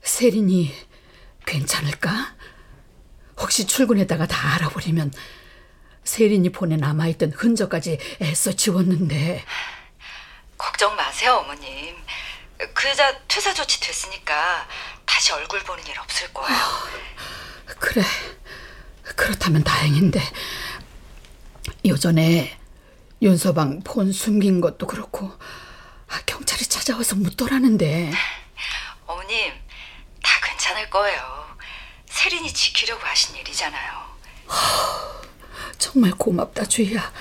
[0.00, 0.74] 세린이
[1.44, 2.34] 괜찮을까?
[3.38, 5.12] 혹시 출근했다가 다 알아버리면
[6.02, 9.44] 세린이 폰에 남아있던 흔적까지 애써 지웠는데
[10.56, 11.94] 걱정 마세요, 어머님.
[12.72, 14.66] 그 여자 퇴사 조치 됐으니까
[15.04, 16.58] 다시 얼굴 보는 일 없을 거예요.
[17.78, 18.02] 그래
[19.14, 20.22] 그렇다면 다행인데
[21.84, 22.58] 요전에
[23.20, 25.30] 윤서방 폰 숨긴 것도 그렇고
[26.08, 28.10] 아, 경찰이 찾아와서 묻더라는데
[29.30, 29.52] 어머님,
[30.24, 31.20] 다 괜찮을 거예요.
[32.06, 33.92] 세린이 지키려고 하신 일이잖아요.
[35.78, 37.12] 정말 고맙다 주희야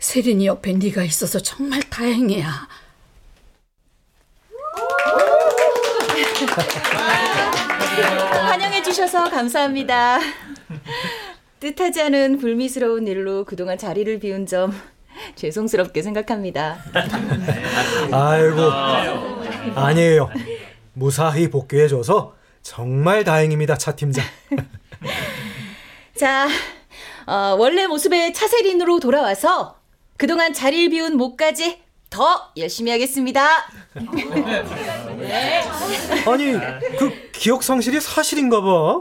[0.00, 2.68] 세린이 옆에 네가 있어서 정말 다행이야
[8.48, 10.18] 환영해 주셔서 감사합니다.
[11.60, 14.76] 뜻하지 않은 불미스러운 일로 그동안 자리를 비운 점
[15.36, 16.82] 죄송스럽게 생각합니다.
[18.10, 18.72] 아이고
[19.76, 20.28] 아니에요.
[20.94, 24.24] 무사히 복귀해줘서 정말 다행입니다, 차 팀장.
[26.16, 26.48] 자,
[27.26, 29.76] 어, 원래 모습의 차세린으로 돌아와서
[30.16, 33.48] 그동안 자리를 비운 목까지 더 열심히 하겠습니다.
[36.26, 36.52] 아니
[36.98, 39.00] 그 기억 상실이 사실인가 봐.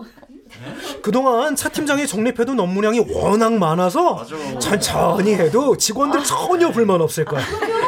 [1.01, 4.25] 그동안 차 팀장이 정립해둔 업무량이 워낙 많아서
[4.59, 7.43] 천천히 해도 직원들 전혀 불만 없을 거야.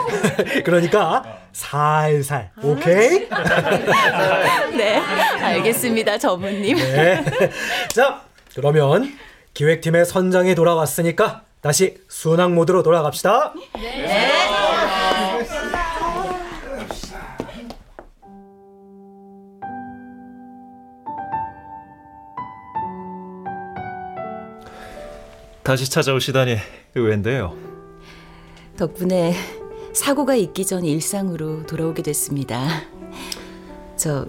[0.65, 3.27] 그러니까 살살, 오케이?
[4.75, 4.97] 네,
[5.41, 6.77] 알겠습니다, 전무님.
[6.77, 7.23] 네.
[7.89, 8.21] 자,
[8.55, 9.12] 그러면
[9.53, 13.53] 기획팀의 선장이 돌아왔으니까 다시 순항 모드로 돌아갑시다.
[25.63, 26.58] 다시 찾아오시다니
[26.95, 27.56] 의외인데요.
[28.78, 29.34] 덕분에
[29.93, 32.67] 사고가 있기 전 일상으로 돌아오게 됐습니다.
[33.95, 34.28] 저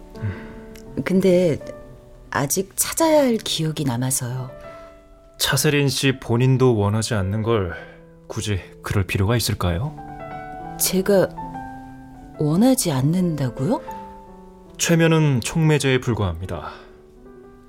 [1.04, 1.58] 근데
[2.30, 4.50] 아직 찾아야 할 기억이 남아서요.
[5.38, 7.74] 차세린 씨 본인도 원하지 않는 걸
[8.28, 9.96] 굳이 그럴 필요가 있을까요?
[10.78, 11.28] 제가
[12.38, 13.80] 원하지 않는다고요?
[14.78, 16.70] 최면은 촉매제에 불과합니다.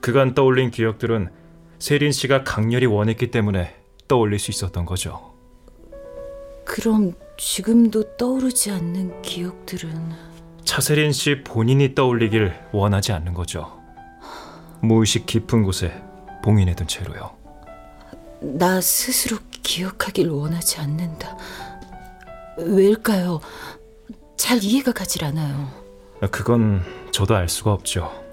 [0.01, 1.29] 그간 떠올린 기억들은
[1.79, 3.75] 세린 씨가 강렬히 원했기 때문에
[4.07, 5.33] 떠올릴 수 있었던 거죠.
[6.63, 10.11] 그럼 지금도 떠오르지 않는 기억들은
[10.63, 13.79] 차세린 씨 본인이 떠올리길 원하지 않는 거죠.
[14.81, 16.01] 무의식 깊은 곳에
[16.43, 17.35] 봉인해둔 채로요.
[18.41, 21.37] 나 스스로 기억하길 원하지 않는다.
[22.57, 23.41] 왜일까요?
[24.37, 25.69] 잘 이해가 가질 않아요.
[26.31, 28.24] 그건 저도 알 수가 없죠.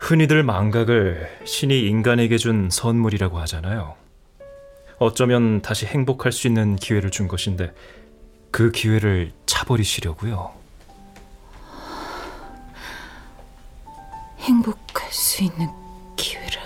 [0.00, 3.96] 흔히들 망각을 신이 인간에게 준 선물이라고 하잖아요.
[4.98, 7.72] 어쩌면 다시 행복할 수 있는 기회를 준 것인데
[8.50, 10.52] 그 기회를 차버리시려고요.
[14.40, 15.68] 행복할 수 있는
[16.16, 16.62] 기회라.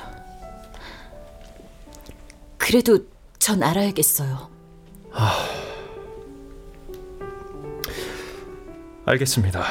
[2.58, 2.98] 그래도
[3.38, 4.50] 전 알아야겠어요.
[9.04, 9.64] 알겠습니다.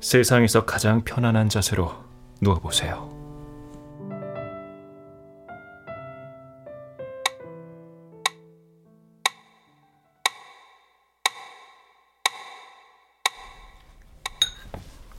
[0.00, 2.01] 세상에서 가장 편안한 자세로
[2.42, 3.08] 누워보세요.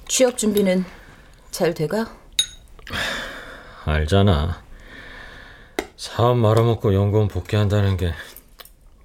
[0.07, 0.86] 취업 준비는
[1.51, 2.05] 잘 돼가?
[3.86, 4.62] 알잖아.
[5.97, 8.13] 사업 말아먹고 연구원 복귀한다는 게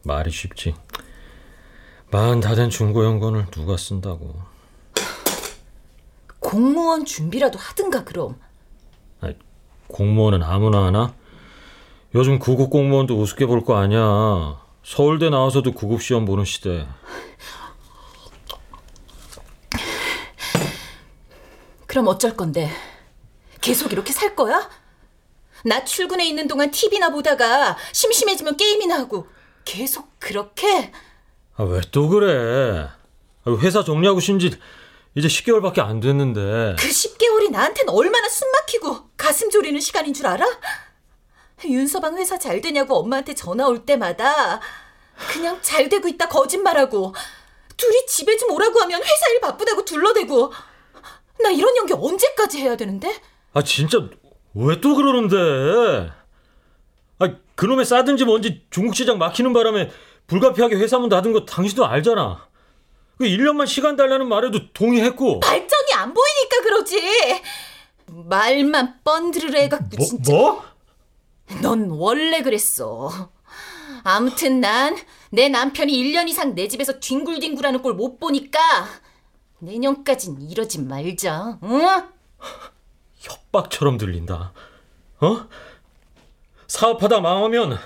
[0.02, 0.74] 말이 쉽지.
[2.10, 4.34] 마흔 다 된 중고 연구원을 누가 쓴다고.
[6.48, 8.40] 공무원 준비라도 하든가 그럼.
[9.88, 11.14] 공무원은 아무나 하나?
[12.14, 14.58] 요즘 구급 공무원도 우습게 볼 거 아니야.
[14.82, 16.86] 서울대 나와서도 구급 시험 보는 시대.
[21.86, 22.70] 그럼 어쩔 건데?
[23.60, 24.70] 계속 이렇게 살 거야?
[25.64, 29.26] 나 출근해 있는 동안 TV나 보다가 심심해지면 게임이나 하고
[29.64, 30.92] 계속 그렇게?
[31.56, 32.88] 아, 왜 또 그래?
[33.44, 34.58] 아, 회사 정리하고 쉰지
[35.18, 36.76] 이제 10개월밖에 안 됐는데.
[36.78, 40.46] 그 10개월이 나한텐 얼마나 숨막히고 가슴 졸이는 시간인 줄 알아?
[41.64, 44.60] 윤서방 회사 잘 되냐고 엄마한테 전화 올 때마다
[45.32, 47.12] 그냥 잘 되고 있다 거짓말하고
[47.76, 50.52] 둘이 집에 좀 오라고 하면 회사 일 바쁘다고 둘러대고
[51.42, 53.20] 나 이런 연기 언제까지 해야 되는데?
[53.54, 53.98] 아 진짜
[54.54, 56.12] 왜 또 그러는데?
[57.18, 59.90] 아 그놈의 싸든지 뭔지 중국 시장 막히는 바람에
[60.28, 62.47] 불가피하게 회사 문 닫은 거 당신도 알잖아.
[63.18, 65.40] 그 1년만 시간 달라는 말에도 동의했고.
[65.40, 67.42] 발전이 안 보이니까 그러지.
[68.06, 70.06] 말만 뻔드르르 해갖고 뭐?
[70.06, 70.32] 진짜.
[70.32, 70.64] 뭐?
[71.62, 73.30] 넌 원래 그랬어.
[74.04, 74.96] 아무튼 난
[75.30, 78.58] 내 남편이 1년 이상 내 집에서 뒹굴뒹굴하는 꼴 못 보니까
[79.58, 81.58] 내년까진 이러지 말자.
[81.62, 81.86] 응?
[83.16, 84.52] 협박처럼 들린다.
[85.20, 85.46] 어?
[86.66, 87.78] 사업하다 망하면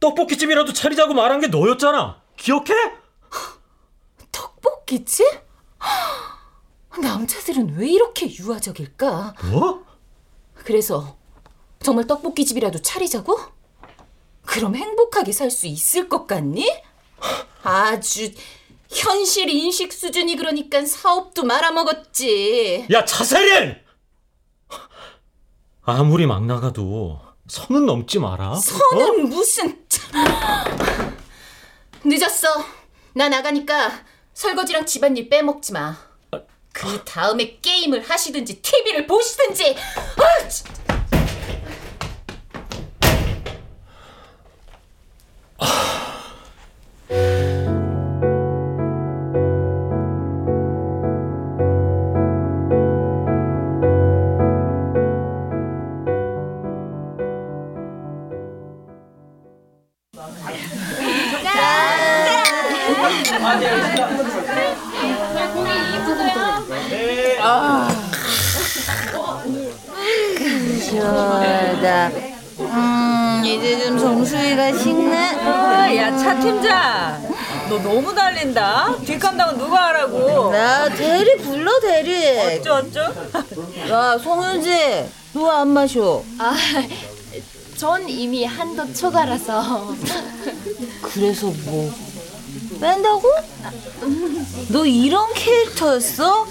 [0.00, 2.20] 떡볶이집이라도 차리자고 말한 게 너였잖아.
[2.36, 2.74] 기억해?
[4.92, 5.26] 떡볶이집?
[7.00, 9.34] 남자들은 왜 이렇게 유아적일까?
[9.50, 9.84] 뭐?
[10.54, 11.16] 그래서
[11.82, 13.38] 정말 떡볶이집이라도 차리자고?
[14.44, 16.70] 그럼 행복하게 살 수 있을 것 같니?
[17.62, 18.30] 아주
[18.90, 22.88] 현실 인식 수준이 그러니까 사업도 말아먹었지.
[22.92, 23.76] 야 차세린!
[25.84, 28.54] 아무리 막 나가도 선은 넘지 마라.
[28.56, 29.84] 선은 무슨
[32.04, 32.48] 늦었어.
[33.14, 33.90] 나 나가니까
[34.34, 35.96] 설거지랑 집안일 빼먹지 마.
[36.72, 39.76] 그 다음에 게임을 하시든지 TV를 보시든지.
[40.16, 40.81] 아, 진- 시
[78.32, 78.96] 달린다.
[79.04, 80.50] 뒷감당은 누가 하라고?
[80.50, 82.58] 나 대리 불러 대리.
[82.58, 83.12] 어쩌 어쩌?
[83.90, 86.22] 야 송윤지, 너안 마셔.
[86.38, 86.54] 아,
[87.76, 89.94] 전 이미 한도 초과라서.
[91.02, 91.92] 그래서 뭐
[92.80, 93.22] 뺀다고?
[94.68, 96.46] 너 이런 캐릭터였어?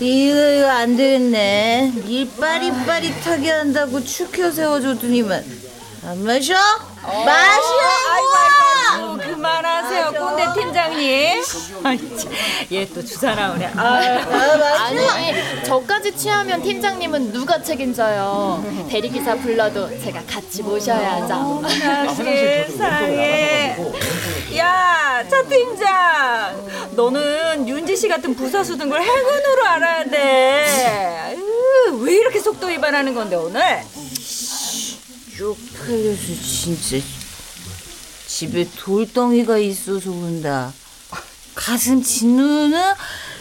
[0.00, 1.92] 이거 이거 안 되겠네.
[2.06, 5.44] 일 빠릿빠릿하게 한다고 축혀 세워줬더니만
[6.04, 6.54] 안 마셔?
[7.02, 7.88] 마시라고!
[8.94, 11.42] 아이고, 그만하세요, 꼰대 팀장님.
[12.72, 13.66] 얘 또 주사 나오네.
[13.76, 13.96] 아,
[14.84, 18.86] 아니, 저까지 취하면 팀장님은 누가 책임져요?
[18.90, 21.62] 대리기사 불러도 제가 같이 모셔야죠.
[21.62, 23.76] 나 세상에.
[24.56, 26.88] 야, 차 팀장.
[26.92, 31.36] 너는 윤지 씨 같은 부사수 등걸 해군으로 알아야 돼.
[32.00, 33.62] 왜 이렇게 속도 위반하는 건데 오늘?
[35.36, 36.96] 쪽팔려서 진짜
[38.28, 40.72] 집에 돌덩이가 있어서 온다.
[41.54, 42.78] 가슴 짓누는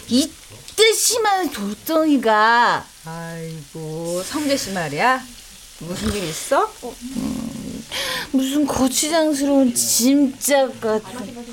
[0.08, 5.22] 이때 심한 돌덩이가 아이고, 성재 씨 말이야.
[5.80, 6.72] 무슨 일 있어?
[8.32, 11.46] 무슨 거치장스러운 짐짝 같은.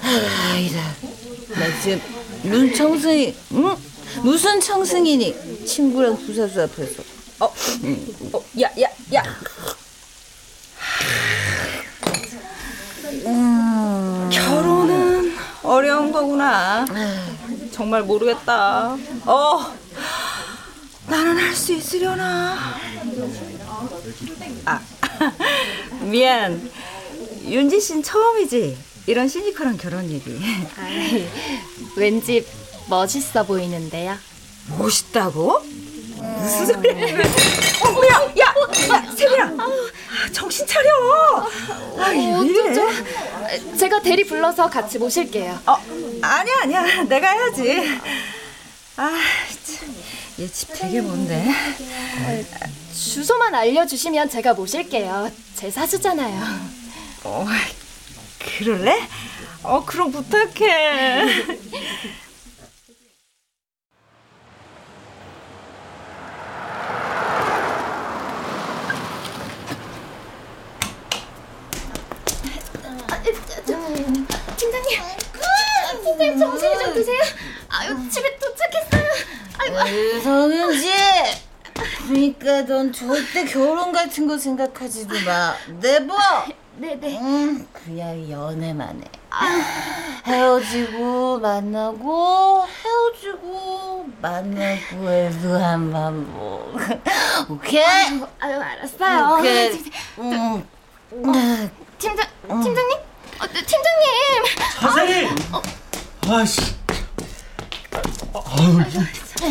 [0.00, 0.96] 아이다.
[1.50, 2.00] 나 지금
[2.44, 3.76] 눈 청승이 응?
[4.22, 7.02] 무슨 청승이니 친구랑 부사수 앞에서.
[7.40, 7.46] 어,
[8.32, 9.22] 어, 야, 야, 야.
[13.26, 14.28] 음.
[14.32, 16.84] 결혼은 어려운 거구나.
[17.72, 18.96] 정말 모르겠다.
[19.26, 19.74] 어,
[21.06, 22.56] 나는 할 수 있으려나?
[24.64, 24.80] 아,
[26.02, 26.70] 미안.
[27.44, 28.76] 윤지 씨는 처음이지?
[29.06, 30.38] 이런 시니컬한 결혼 얘기.
[30.78, 31.26] 아이,
[31.96, 32.46] 왠지
[32.88, 34.16] 멋있어 보이는데요.
[34.78, 35.60] 멋있다고?
[35.60, 37.18] 무슨 소리야?
[37.84, 38.10] 어, 뭐야?
[38.38, 38.54] 야,
[38.90, 39.52] 야, 세빈아,
[40.32, 40.90] 정신 차려.
[41.98, 43.76] 아, 어쩌죠?
[43.76, 45.58] 제가 대리 불러서 같이 모실게요.
[45.66, 45.76] 어,
[46.22, 47.02] 아니야, 아니야.
[47.04, 48.00] 내가 해야지.
[48.96, 49.10] 아,
[49.64, 49.94] 참.
[50.38, 51.44] 얘집 되게 먼데.
[52.94, 55.30] 주소만 알려주시면 제가 모실게요.
[55.54, 56.42] 제 사수잖아요.
[57.24, 57.46] 어,
[58.38, 59.08] 그럴래?
[59.62, 61.24] 어, 그럼 부탁해.
[74.68, 75.00] 팀장님,
[76.04, 77.22] 팀장님 정신이 좀 드세요.
[77.70, 79.10] 아유 집에 도착했어요.
[79.58, 80.20] 아이고.
[80.20, 80.92] 성윤지.
[82.06, 85.54] 그러니까 넌 절대 결혼 같은 거 생각하지도 마.
[85.80, 86.14] 내버.
[86.76, 87.18] 네네.
[87.20, 89.08] 응, 그냥 연애만 해.
[90.26, 96.74] 헤어지고 만나고 헤어지고 만나고 해도 한 반복.
[97.48, 97.82] 오케이?
[98.38, 99.38] 아유, 알았어요.
[99.38, 99.82] 오케이.
[100.18, 100.66] 응.
[101.98, 102.98] 팀장 팀장님?
[103.40, 104.44] 어, 네, 팀장님.
[104.80, 105.28] 자세히!
[106.28, 106.60] 아씨.
[108.34, 108.80] 아유,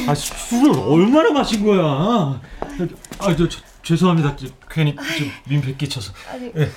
[0.09, 1.81] 아, 술을 얼마나 마신 거야?
[1.81, 4.35] 아, 저, 저 죄송합니다.
[4.35, 6.11] 저, 괜히 좀 민폐 끼쳐서.
[6.29, 6.69] 아니, 예.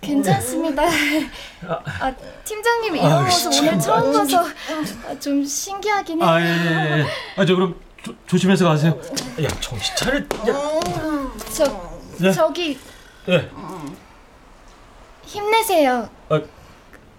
[0.00, 0.82] 괜찮습니다.
[0.84, 3.66] 아, 팀장님 아유, 모습 참.
[3.68, 4.44] 오늘 처음 봐서
[5.08, 6.28] 아, 좀 신기하긴 해요.
[6.30, 7.06] 아, 예, 예, 예.
[7.36, 8.98] 아, 저 그럼 조, 조심해서 가세요.
[9.42, 10.20] 야, 정신 차려.
[11.52, 12.32] 저 네?
[12.32, 12.78] 저기
[13.28, 13.50] 예.
[15.24, 16.08] 힘내세요.
[16.28, 16.40] 아,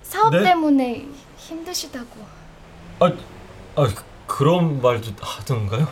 [0.02, 0.44] 사업 네?
[0.44, 2.26] 때문에 힘드시다고.
[3.00, 3.12] 아,
[3.76, 3.88] 아
[4.28, 5.88] 그런 말도 하던가요?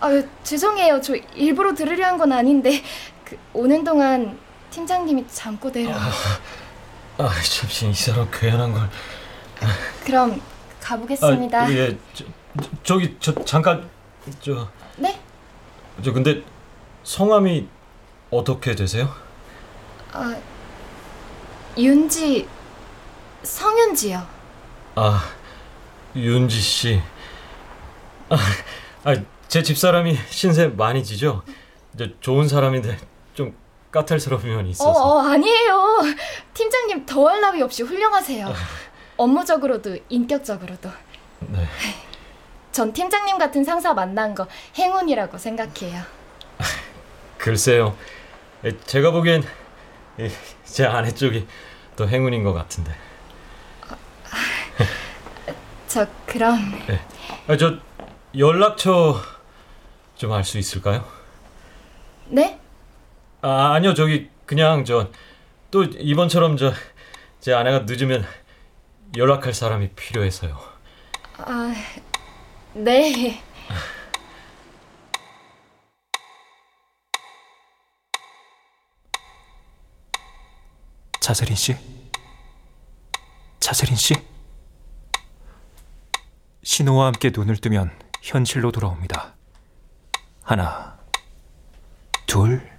[0.00, 1.00] 아유 죄송해요.
[1.00, 2.82] 저 일부러 들으려 한 건 아닌데
[3.24, 4.38] 그, 오는 동안
[4.70, 5.90] 팀장님이 잠꼬대로.
[5.92, 8.90] 아, 잠시 이 사람 괴한한 걸.
[10.04, 10.40] 그럼
[10.80, 11.62] 가보겠습니다.
[11.62, 12.24] 아, 예, 저,
[12.60, 13.88] 저, 저기 저 잠깐
[14.40, 14.68] 저.
[14.96, 15.18] 네?
[16.02, 16.42] 저 근데
[17.04, 17.68] 성함이
[18.30, 19.08] 어떻게 되세요?
[20.12, 20.36] 아
[21.76, 22.48] 윤지
[23.42, 24.26] 성윤지요.
[24.96, 25.24] 아,
[26.14, 27.02] 윤지 씨.
[28.28, 28.36] 아,
[29.04, 29.14] 아,
[29.48, 31.42] 제 집사람이 신세 많이 지죠?
[31.94, 32.98] 이제 좋은 사람인데
[33.34, 33.56] 좀
[33.90, 34.90] 까탈스러운 면이 어, 있어서.
[34.90, 36.00] 어 아니에요.
[36.54, 38.52] 팀장님 더할 나위 없이 훌륭하세요.
[39.16, 40.90] 업무적으로도 인격적으로도.
[41.40, 41.66] 네.
[42.72, 46.02] 전 팀장님 같은 상사 만난 거 행운이라고 생각해요.
[47.38, 47.96] 글쎄요.
[48.64, 49.44] 에, 제가 보기엔
[50.18, 50.28] 이,
[50.74, 51.46] 제 아내 쪽이
[51.94, 52.92] 더 행운인 것 같은데.
[55.86, 56.58] 저 그럼
[56.88, 57.00] 네.
[57.46, 57.78] 아, 저
[58.36, 59.20] 연락처
[60.16, 61.04] 좀 알 수 있을까요?
[62.26, 62.58] 네?
[63.40, 63.94] 아, 아니요.
[63.94, 65.10] 저기 그냥 저
[65.70, 66.72] 또 이번처럼 저
[67.40, 68.24] 제 아내가 늦으면
[69.16, 70.58] 연락할 사람이 필요해서요.
[71.38, 71.74] 아
[72.72, 73.40] 네.
[81.24, 81.74] 차세린 씨?
[83.58, 84.14] 차세린 씨?
[86.62, 89.34] 신호와 함께 눈을 뜨면 현실로 돌아옵니다.
[90.42, 90.98] 하나,
[92.26, 92.70] 둘.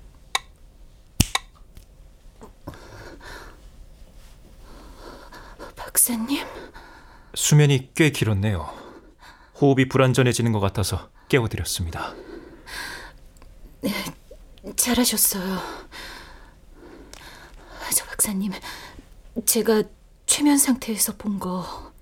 [5.76, 6.46] 박사님?
[7.34, 8.72] 수면이 꽤 길었네요.
[9.60, 12.14] 호흡이 불안전해지는 것 같아서 깨워드렸습니다.
[13.82, 13.91] 네,
[14.76, 15.85] 잘하셨어요.
[18.26, 18.52] 저 박사님,
[19.46, 19.84] 제가
[20.26, 21.94] 최면 상태에서 본 거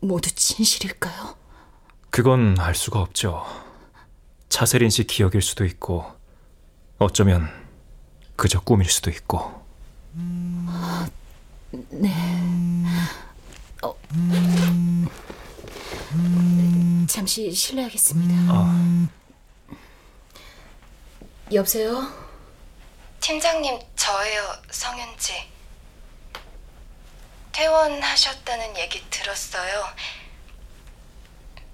[0.00, 1.36] 모두 진실일까요?
[2.10, 3.44] 그건 알 수가 없죠.
[4.48, 6.04] 차세린 씨 기억일 수도 있고,
[6.98, 7.48] 어쩌면
[8.34, 9.62] 그저 꿈일 수도 있고.
[11.90, 12.12] 네.
[13.84, 13.94] 어,
[17.08, 18.34] 잠시 실례하겠습니다.
[18.52, 19.08] 아,
[21.52, 22.08] 여보세요?
[23.22, 25.48] 팀장님 저예요 성윤지.
[27.52, 29.86] 퇴원하셨다는 얘기 들었어요.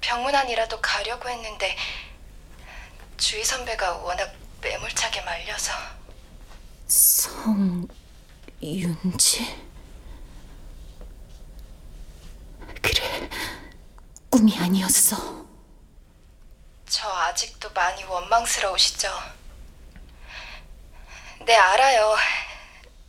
[0.02, 1.74] 병문안이라도 가려고 했는데
[3.16, 4.30] 주희 선배가 워낙
[4.60, 5.72] 매몰차게 말려서
[6.86, 8.36] 성윤지?
[12.82, 13.30] 그래,
[14.28, 15.46] 꿈이 아니었어.
[17.28, 19.37] 아직도 많이 원망스러우시죠?
[21.48, 22.14] 네, 알아요.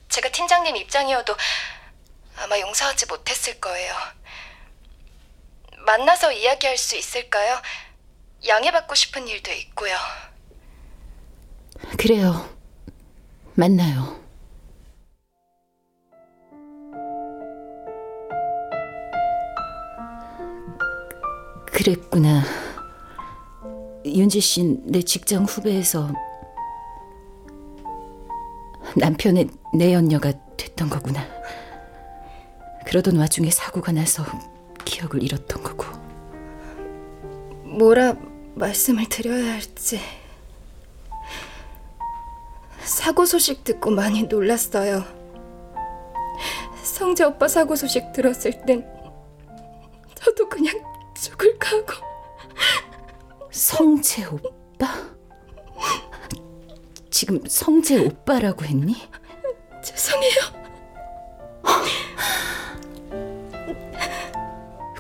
[0.07, 1.35] 제가 팀장님 입장이어도
[2.37, 3.93] 아마 용서하지 못했을 거예요.
[5.79, 7.61] 만나서 이야기할 수 있을까요?
[8.47, 9.93] 양해받고 싶은 일도 있고요.
[11.97, 12.49] 그래요.
[13.55, 14.17] 만나요.
[21.65, 22.43] 그랬구나.
[24.05, 26.09] 윤지 씨내 직장 후배에서
[28.95, 31.25] 남편의 내연녀가 됐던 거구나.
[32.85, 34.23] 그러던 와중에 사고가 나서
[34.85, 35.85] 기억을 잃었던 거고.
[37.63, 38.15] 뭐라
[38.55, 39.99] 말씀을 드려야 할지.
[42.81, 45.03] 사고 소식 듣고 많이 놀랐어요.
[46.83, 48.85] 성재 오빠 사고 소식 들었을 땐
[50.15, 50.75] 저도 그냥
[51.15, 51.93] 죽을까 하고.
[53.51, 55.18] 성재 오빠?
[57.19, 58.95] 지금 성재 오빠라고 했니?
[59.83, 60.31] 죄송해요.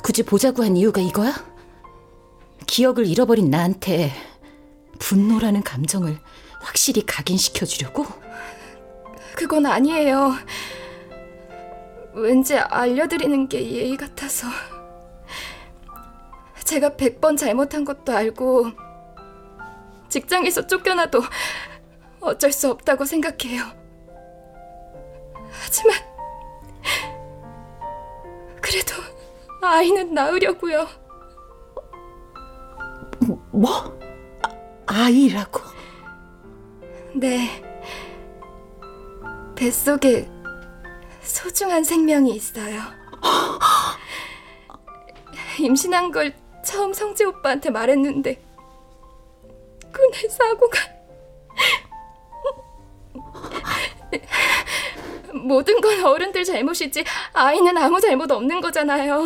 [0.03, 1.33] 굳이 보자고 한 이유가 이거야?
[2.67, 4.11] 기억을 잃어버린 나한테
[4.99, 6.19] 분노라는 감정을
[6.59, 8.05] 확실히 각인시켜 주려고?
[9.37, 10.33] 그건 아니에요.
[12.15, 14.47] 왠지 알려드리는 게 예의 같아서.
[16.65, 18.71] 제가 100번 잘못한 것도 알고
[20.09, 21.21] 직장에서 쫓겨나도
[22.21, 23.63] 어쩔 수 없다고 생각해요.
[25.51, 25.97] 하지만
[28.61, 28.93] 그래도
[29.61, 30.87] 아이는 낳으려고요.
[33.51, 33.99] 뭐?
[34.85, 35.59] 아이라고?
[37.15, 37.63] 네.
[39.55, 40.29] 뱃속에
[41.21, 42.81] 소중한 생명이 있어요.
[45.59, 48.41] 임신한 걸 처음 성재 오빠한테 말했는데
[49.91, 50.98] 그날 사고가
[55.49, 59.25] 모든 건 어른들 잘못이지 아이는 아무 잘못 없는 거잖아요.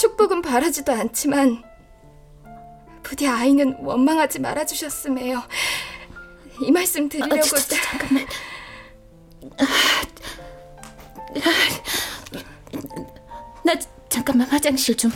[0.00, 1.62] 축복은 바라지도 않지만
[3.02, 5.42] 부디 아이는 원망하지 말아주셨음에요.
[6.62, 8.26] 이 말씀 드리려고 아, 진짜, 잠깐만.
[13.62, 13.74] 나
[14.08, 15.12] 잠깐만 화장실 좀.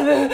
[0.00, 0.30] Sterne.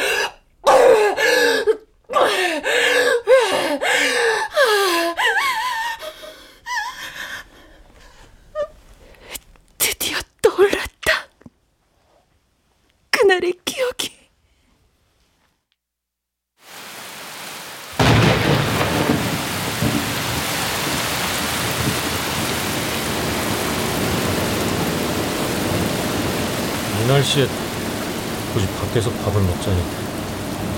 [28.87, 29.77] 밖에서 밥을 먹자니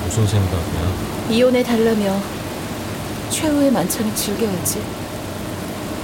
[0.05, 0.93] 무슨 생각이야?
[1.31, 2.17] 이혼해 달라며
[3.31, 4.81] 최후의 만찬을 즐겨야지.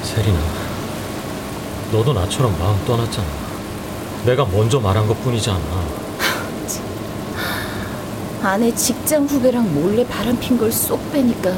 [0.02, 0.38] 세린아,
[1.92, 3.26] 너도 나처럼 마음 떠났잖아.
[4.26, 6.04] 내가 먼저 말한 것 뿐이지 않나.
[8.42, 11.50] 아내 직장 후배랑 몰래 바람 핀 걸 쏙 빼니까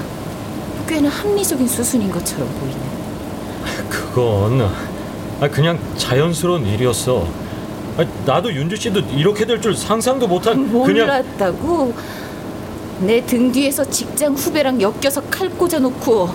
[0.86, 3.88] 꽤나 합리적인 수순인 것처럼 보이네.
[3.88, 4.70] 그건
[5.40, 7.26] 아, 그냥 자연스러운 일이었어.
[7.98, 11.94] 아, 나도 윤주 씨도 이렇게 될 줄 상상도 못한 그냥 몰랐다고?
[13.00, 16.30] 내 등 뒤에서 직장 후배랑 엮여서 칼 꽂아놓고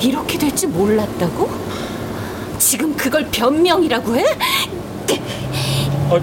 [0.00, 1.48] 이렇게 될 줄 몰랐다고?
[2.58, 4.24] 지금 그걸 변명이라고 해?
[6.10, 6.20] 아,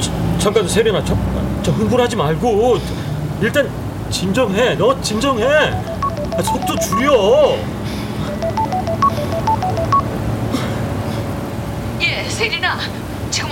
[0.00, 1.16] 자, 잠깐 세린아, 저,
[1.62, 2.78] 저 흥분하지 말고
[3.42, 3.68] 일단
[4.10, 4.74] 진정해.
[4.76, 5.44] 너 진정해.
[5.44, 7.56] 아, 속도 줄여.
[12.02, 12.78] 예, 세린아.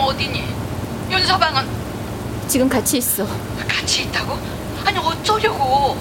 [0.05, 0.45] 어디니?
[1.11, 1.67] 윤서방은
[2.49, 3.27] 지금 같이 있어.
[3.69, 4.39] 같이 있다고?
[4.85, 5.97] 아니 어쩌려고?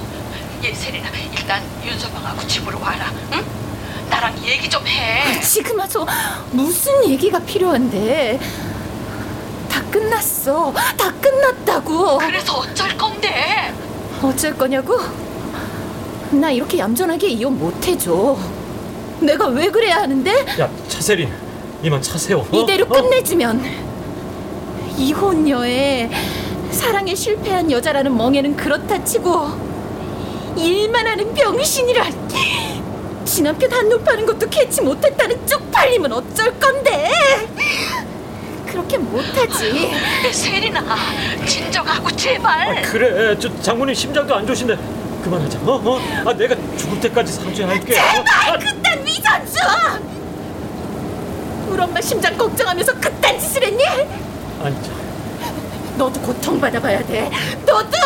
[0.63, 1.09] 예, 세린아.
[1.33, 3.11] 일단 윤서방하고 집으로 와라.
[3.33, 3.43] 응?
[4.09, 5.39] 나랑 얘기 좀 해.
[5.41, 6.05] 지금 와서
[6.51, 8.39] 무슨 얘기가 필요한데?
[9.69, 10.73] 다 끝났어.
[10.97, 12.17] 다 끝났다고.
[12.19, 13.73] 그래서 어쩔 건데?
[14.21, 14.99] 어쩔 거냐고?
[16.31, 18.37] 나 이렇게 얌전하게 이혼 못 해줘.
[19.19, 20.31] 내가 왜 그래야 하는데?
[20.59, 21.31] 야, 차세린,
[21.83, 22.43] 이만 차 세워.
[22.43, 22.57] 어?
[22.57, 22.89] 이대로 어?
[22.89, 23.63] 끝내주면
[24.97, 26.09] 이혼녀에
[26.71, 29.73] 사랑에 실패한 여자라는 멍에는 그렇다 치고
[30.57, 32.05] 일만 하는 병신이라
[33.25, 37.11] 지 남편 한눈 파는 것도 캐치 못했다는 쪽팔림은 어쩔 건데
[38.67, 39.91] 그렇게 못하지.
[40.31, 40.83] 세린아,
[41.45, 42.81] 진정하고 제발.
[42.81, 44.75] 그래, 저 장모님 심장도 안 좋으신데
[45.23, 45.59] 그만하자.
[45.59, 45.99] 어, 어?
[46.25, 47.93] 아, 내가 죽을 때까지 상주할게.
[47.93, 49.57] 제발 그딴 위선수!
[51.69, 53.83] 우리 엄마 심장 걱정하면서 그딴 짓을 했니?
[54.65, 54.91] 앉아.
[55.97, 57.29] 너도 고통 받아봐야 돼.
[57.65, 57.97] 너도!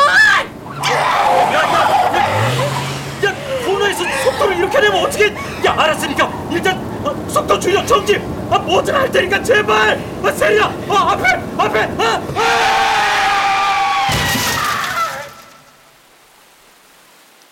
[3.25, 3.33] 야,
[3.65, 5.27] 코너에서 속도를 이렇게 내면 어떻게?
[5.65, 8.15] 야, 알았으니까 일단 어, 속도 줄여 정지.
[8.49, 9.99] 아, 뭐든 할 테니까 제발.
[10.23, 11.23] 아, 세리야, 어, 앞에,
[11.57, 11.79] 앞에.
[11.97, 12.97] 아, 아!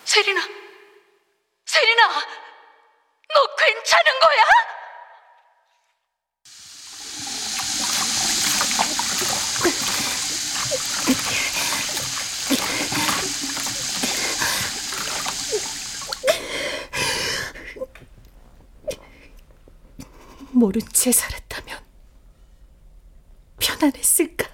[0.04, 0.40] 세린아,
[1.66, 4.55] 세린아, 너 괜찮은 거야?
[20.56, 21.78] 모른 채 살았다면
[23.60, 24.46] 편안했을까?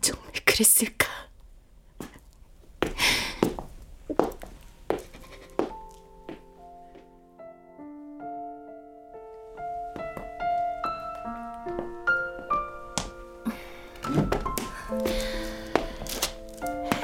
[0.00, 1.06] 정말 그랬을까?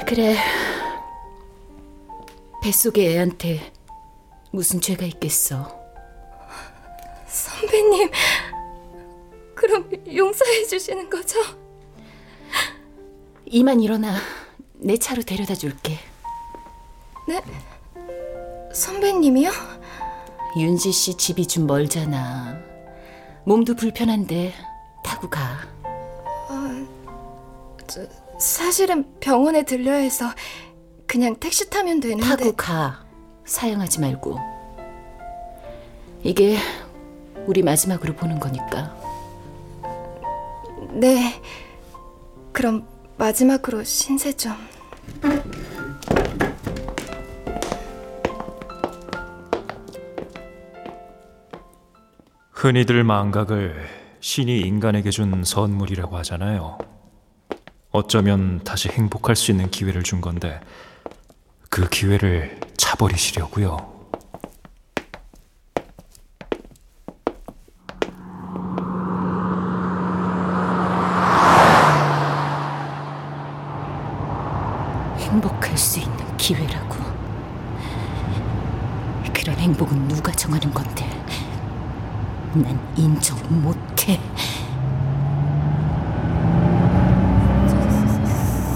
[0.07, 0.35] 그래.
[2.63, 3.71] 뱃속의 애한테
[4.51, 5.80] 무슨 죄가 있겠어.
[7.81, 8.11] 선배님,
[9.55, 11.39] 그럼 용서해 주시는 거죠?
[13.45, 14.15] 이만 일어나.
[14.75, 15.97] 내 차로 데려다 줄게.
[17.27, 17.41] 네?
[18.73, 19.51] 선배님이요?
[20.57, 22.59] 윤지 씨 집이 좀 멀잖아.
[23.45, 24.53] 몸도 불편한데
[25.03, 25.59] 타고 가.
[25.83, 26.85] 아,
[27.87, 28.01] 저,
[28.39, 30.25] 사실은 병원에 들려야 해서
[31.07, 33.05] 그냥 택시 타면 되는데 타고 가.
[33.45, 34.37] 사양하지 말고.
[36.23, 36.57] 이게
[37.45, 38.95] 우리 마지막으로 보는 거니까.
[40.91, 41.41] 네.
[42.51, 42.87] 그럼
[43.17, 44.53] 마지막으로 신세 좀.
[52.51, 53.87] 흔히들 망각을
[54.19, 56.77] 신이 인간에게 준 선물이라고 하잖아요.
[57.89, 60.59] 어쩌면 다시 행복할 수 있는 기회를 준 건데
[61.69, 63.91] 그 기회를 차버리시려고요.
[75.17, 76.95] 행복할 수 있는 기회라고.
[79.33, 81.09] 그런 행복은 누가 정하는 건데?
[82.53, 84.19] 난 인정 못해.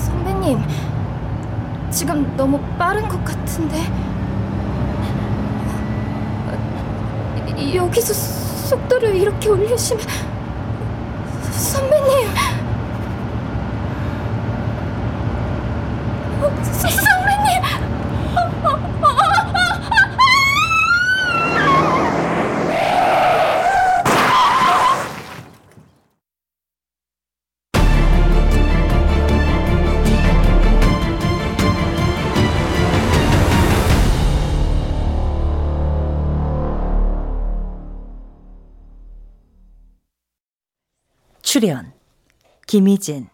[0.05, 0.63] 선배님,
[1.89, 3.83] 지금 너무 빠른 것 같은데.
[7.73, 10.05] 여기서 속도를 이렇게 올리시면
[11.51, 12.29] 선배님.
[41.55, 41.93] 출연
[42.67, 43.29] 김희진,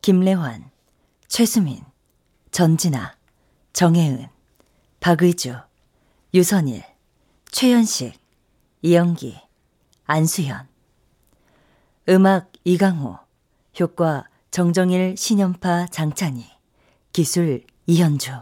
[0.00, 0.70] 김래환,
[1.28, 1.84] 최수민,
[2.52, 3.18] 전진아,
[3.74, 4.28] 정혜은,
[5.00, 5.58] 박의주,
[6.32, 6.82] 유선일,
[7.50, 8.18] 최현식,
[8.80, 9.38] 이영기,
[10.06, 10.68] 안수현.
[12.08, 13.18] 음악 이강호
[13.78, 16.46] 효과 정정일 신연파 장찬희
[17.12, 18.32] 기술 이현주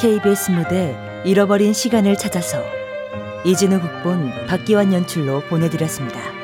[0.00, 0.96] KBS 무대
[1.26, 2.64] 잃어버린 시간을 찾아서
[3.44, 6.39] 이진우 극본 박기환 연출로 보내드렸습니다.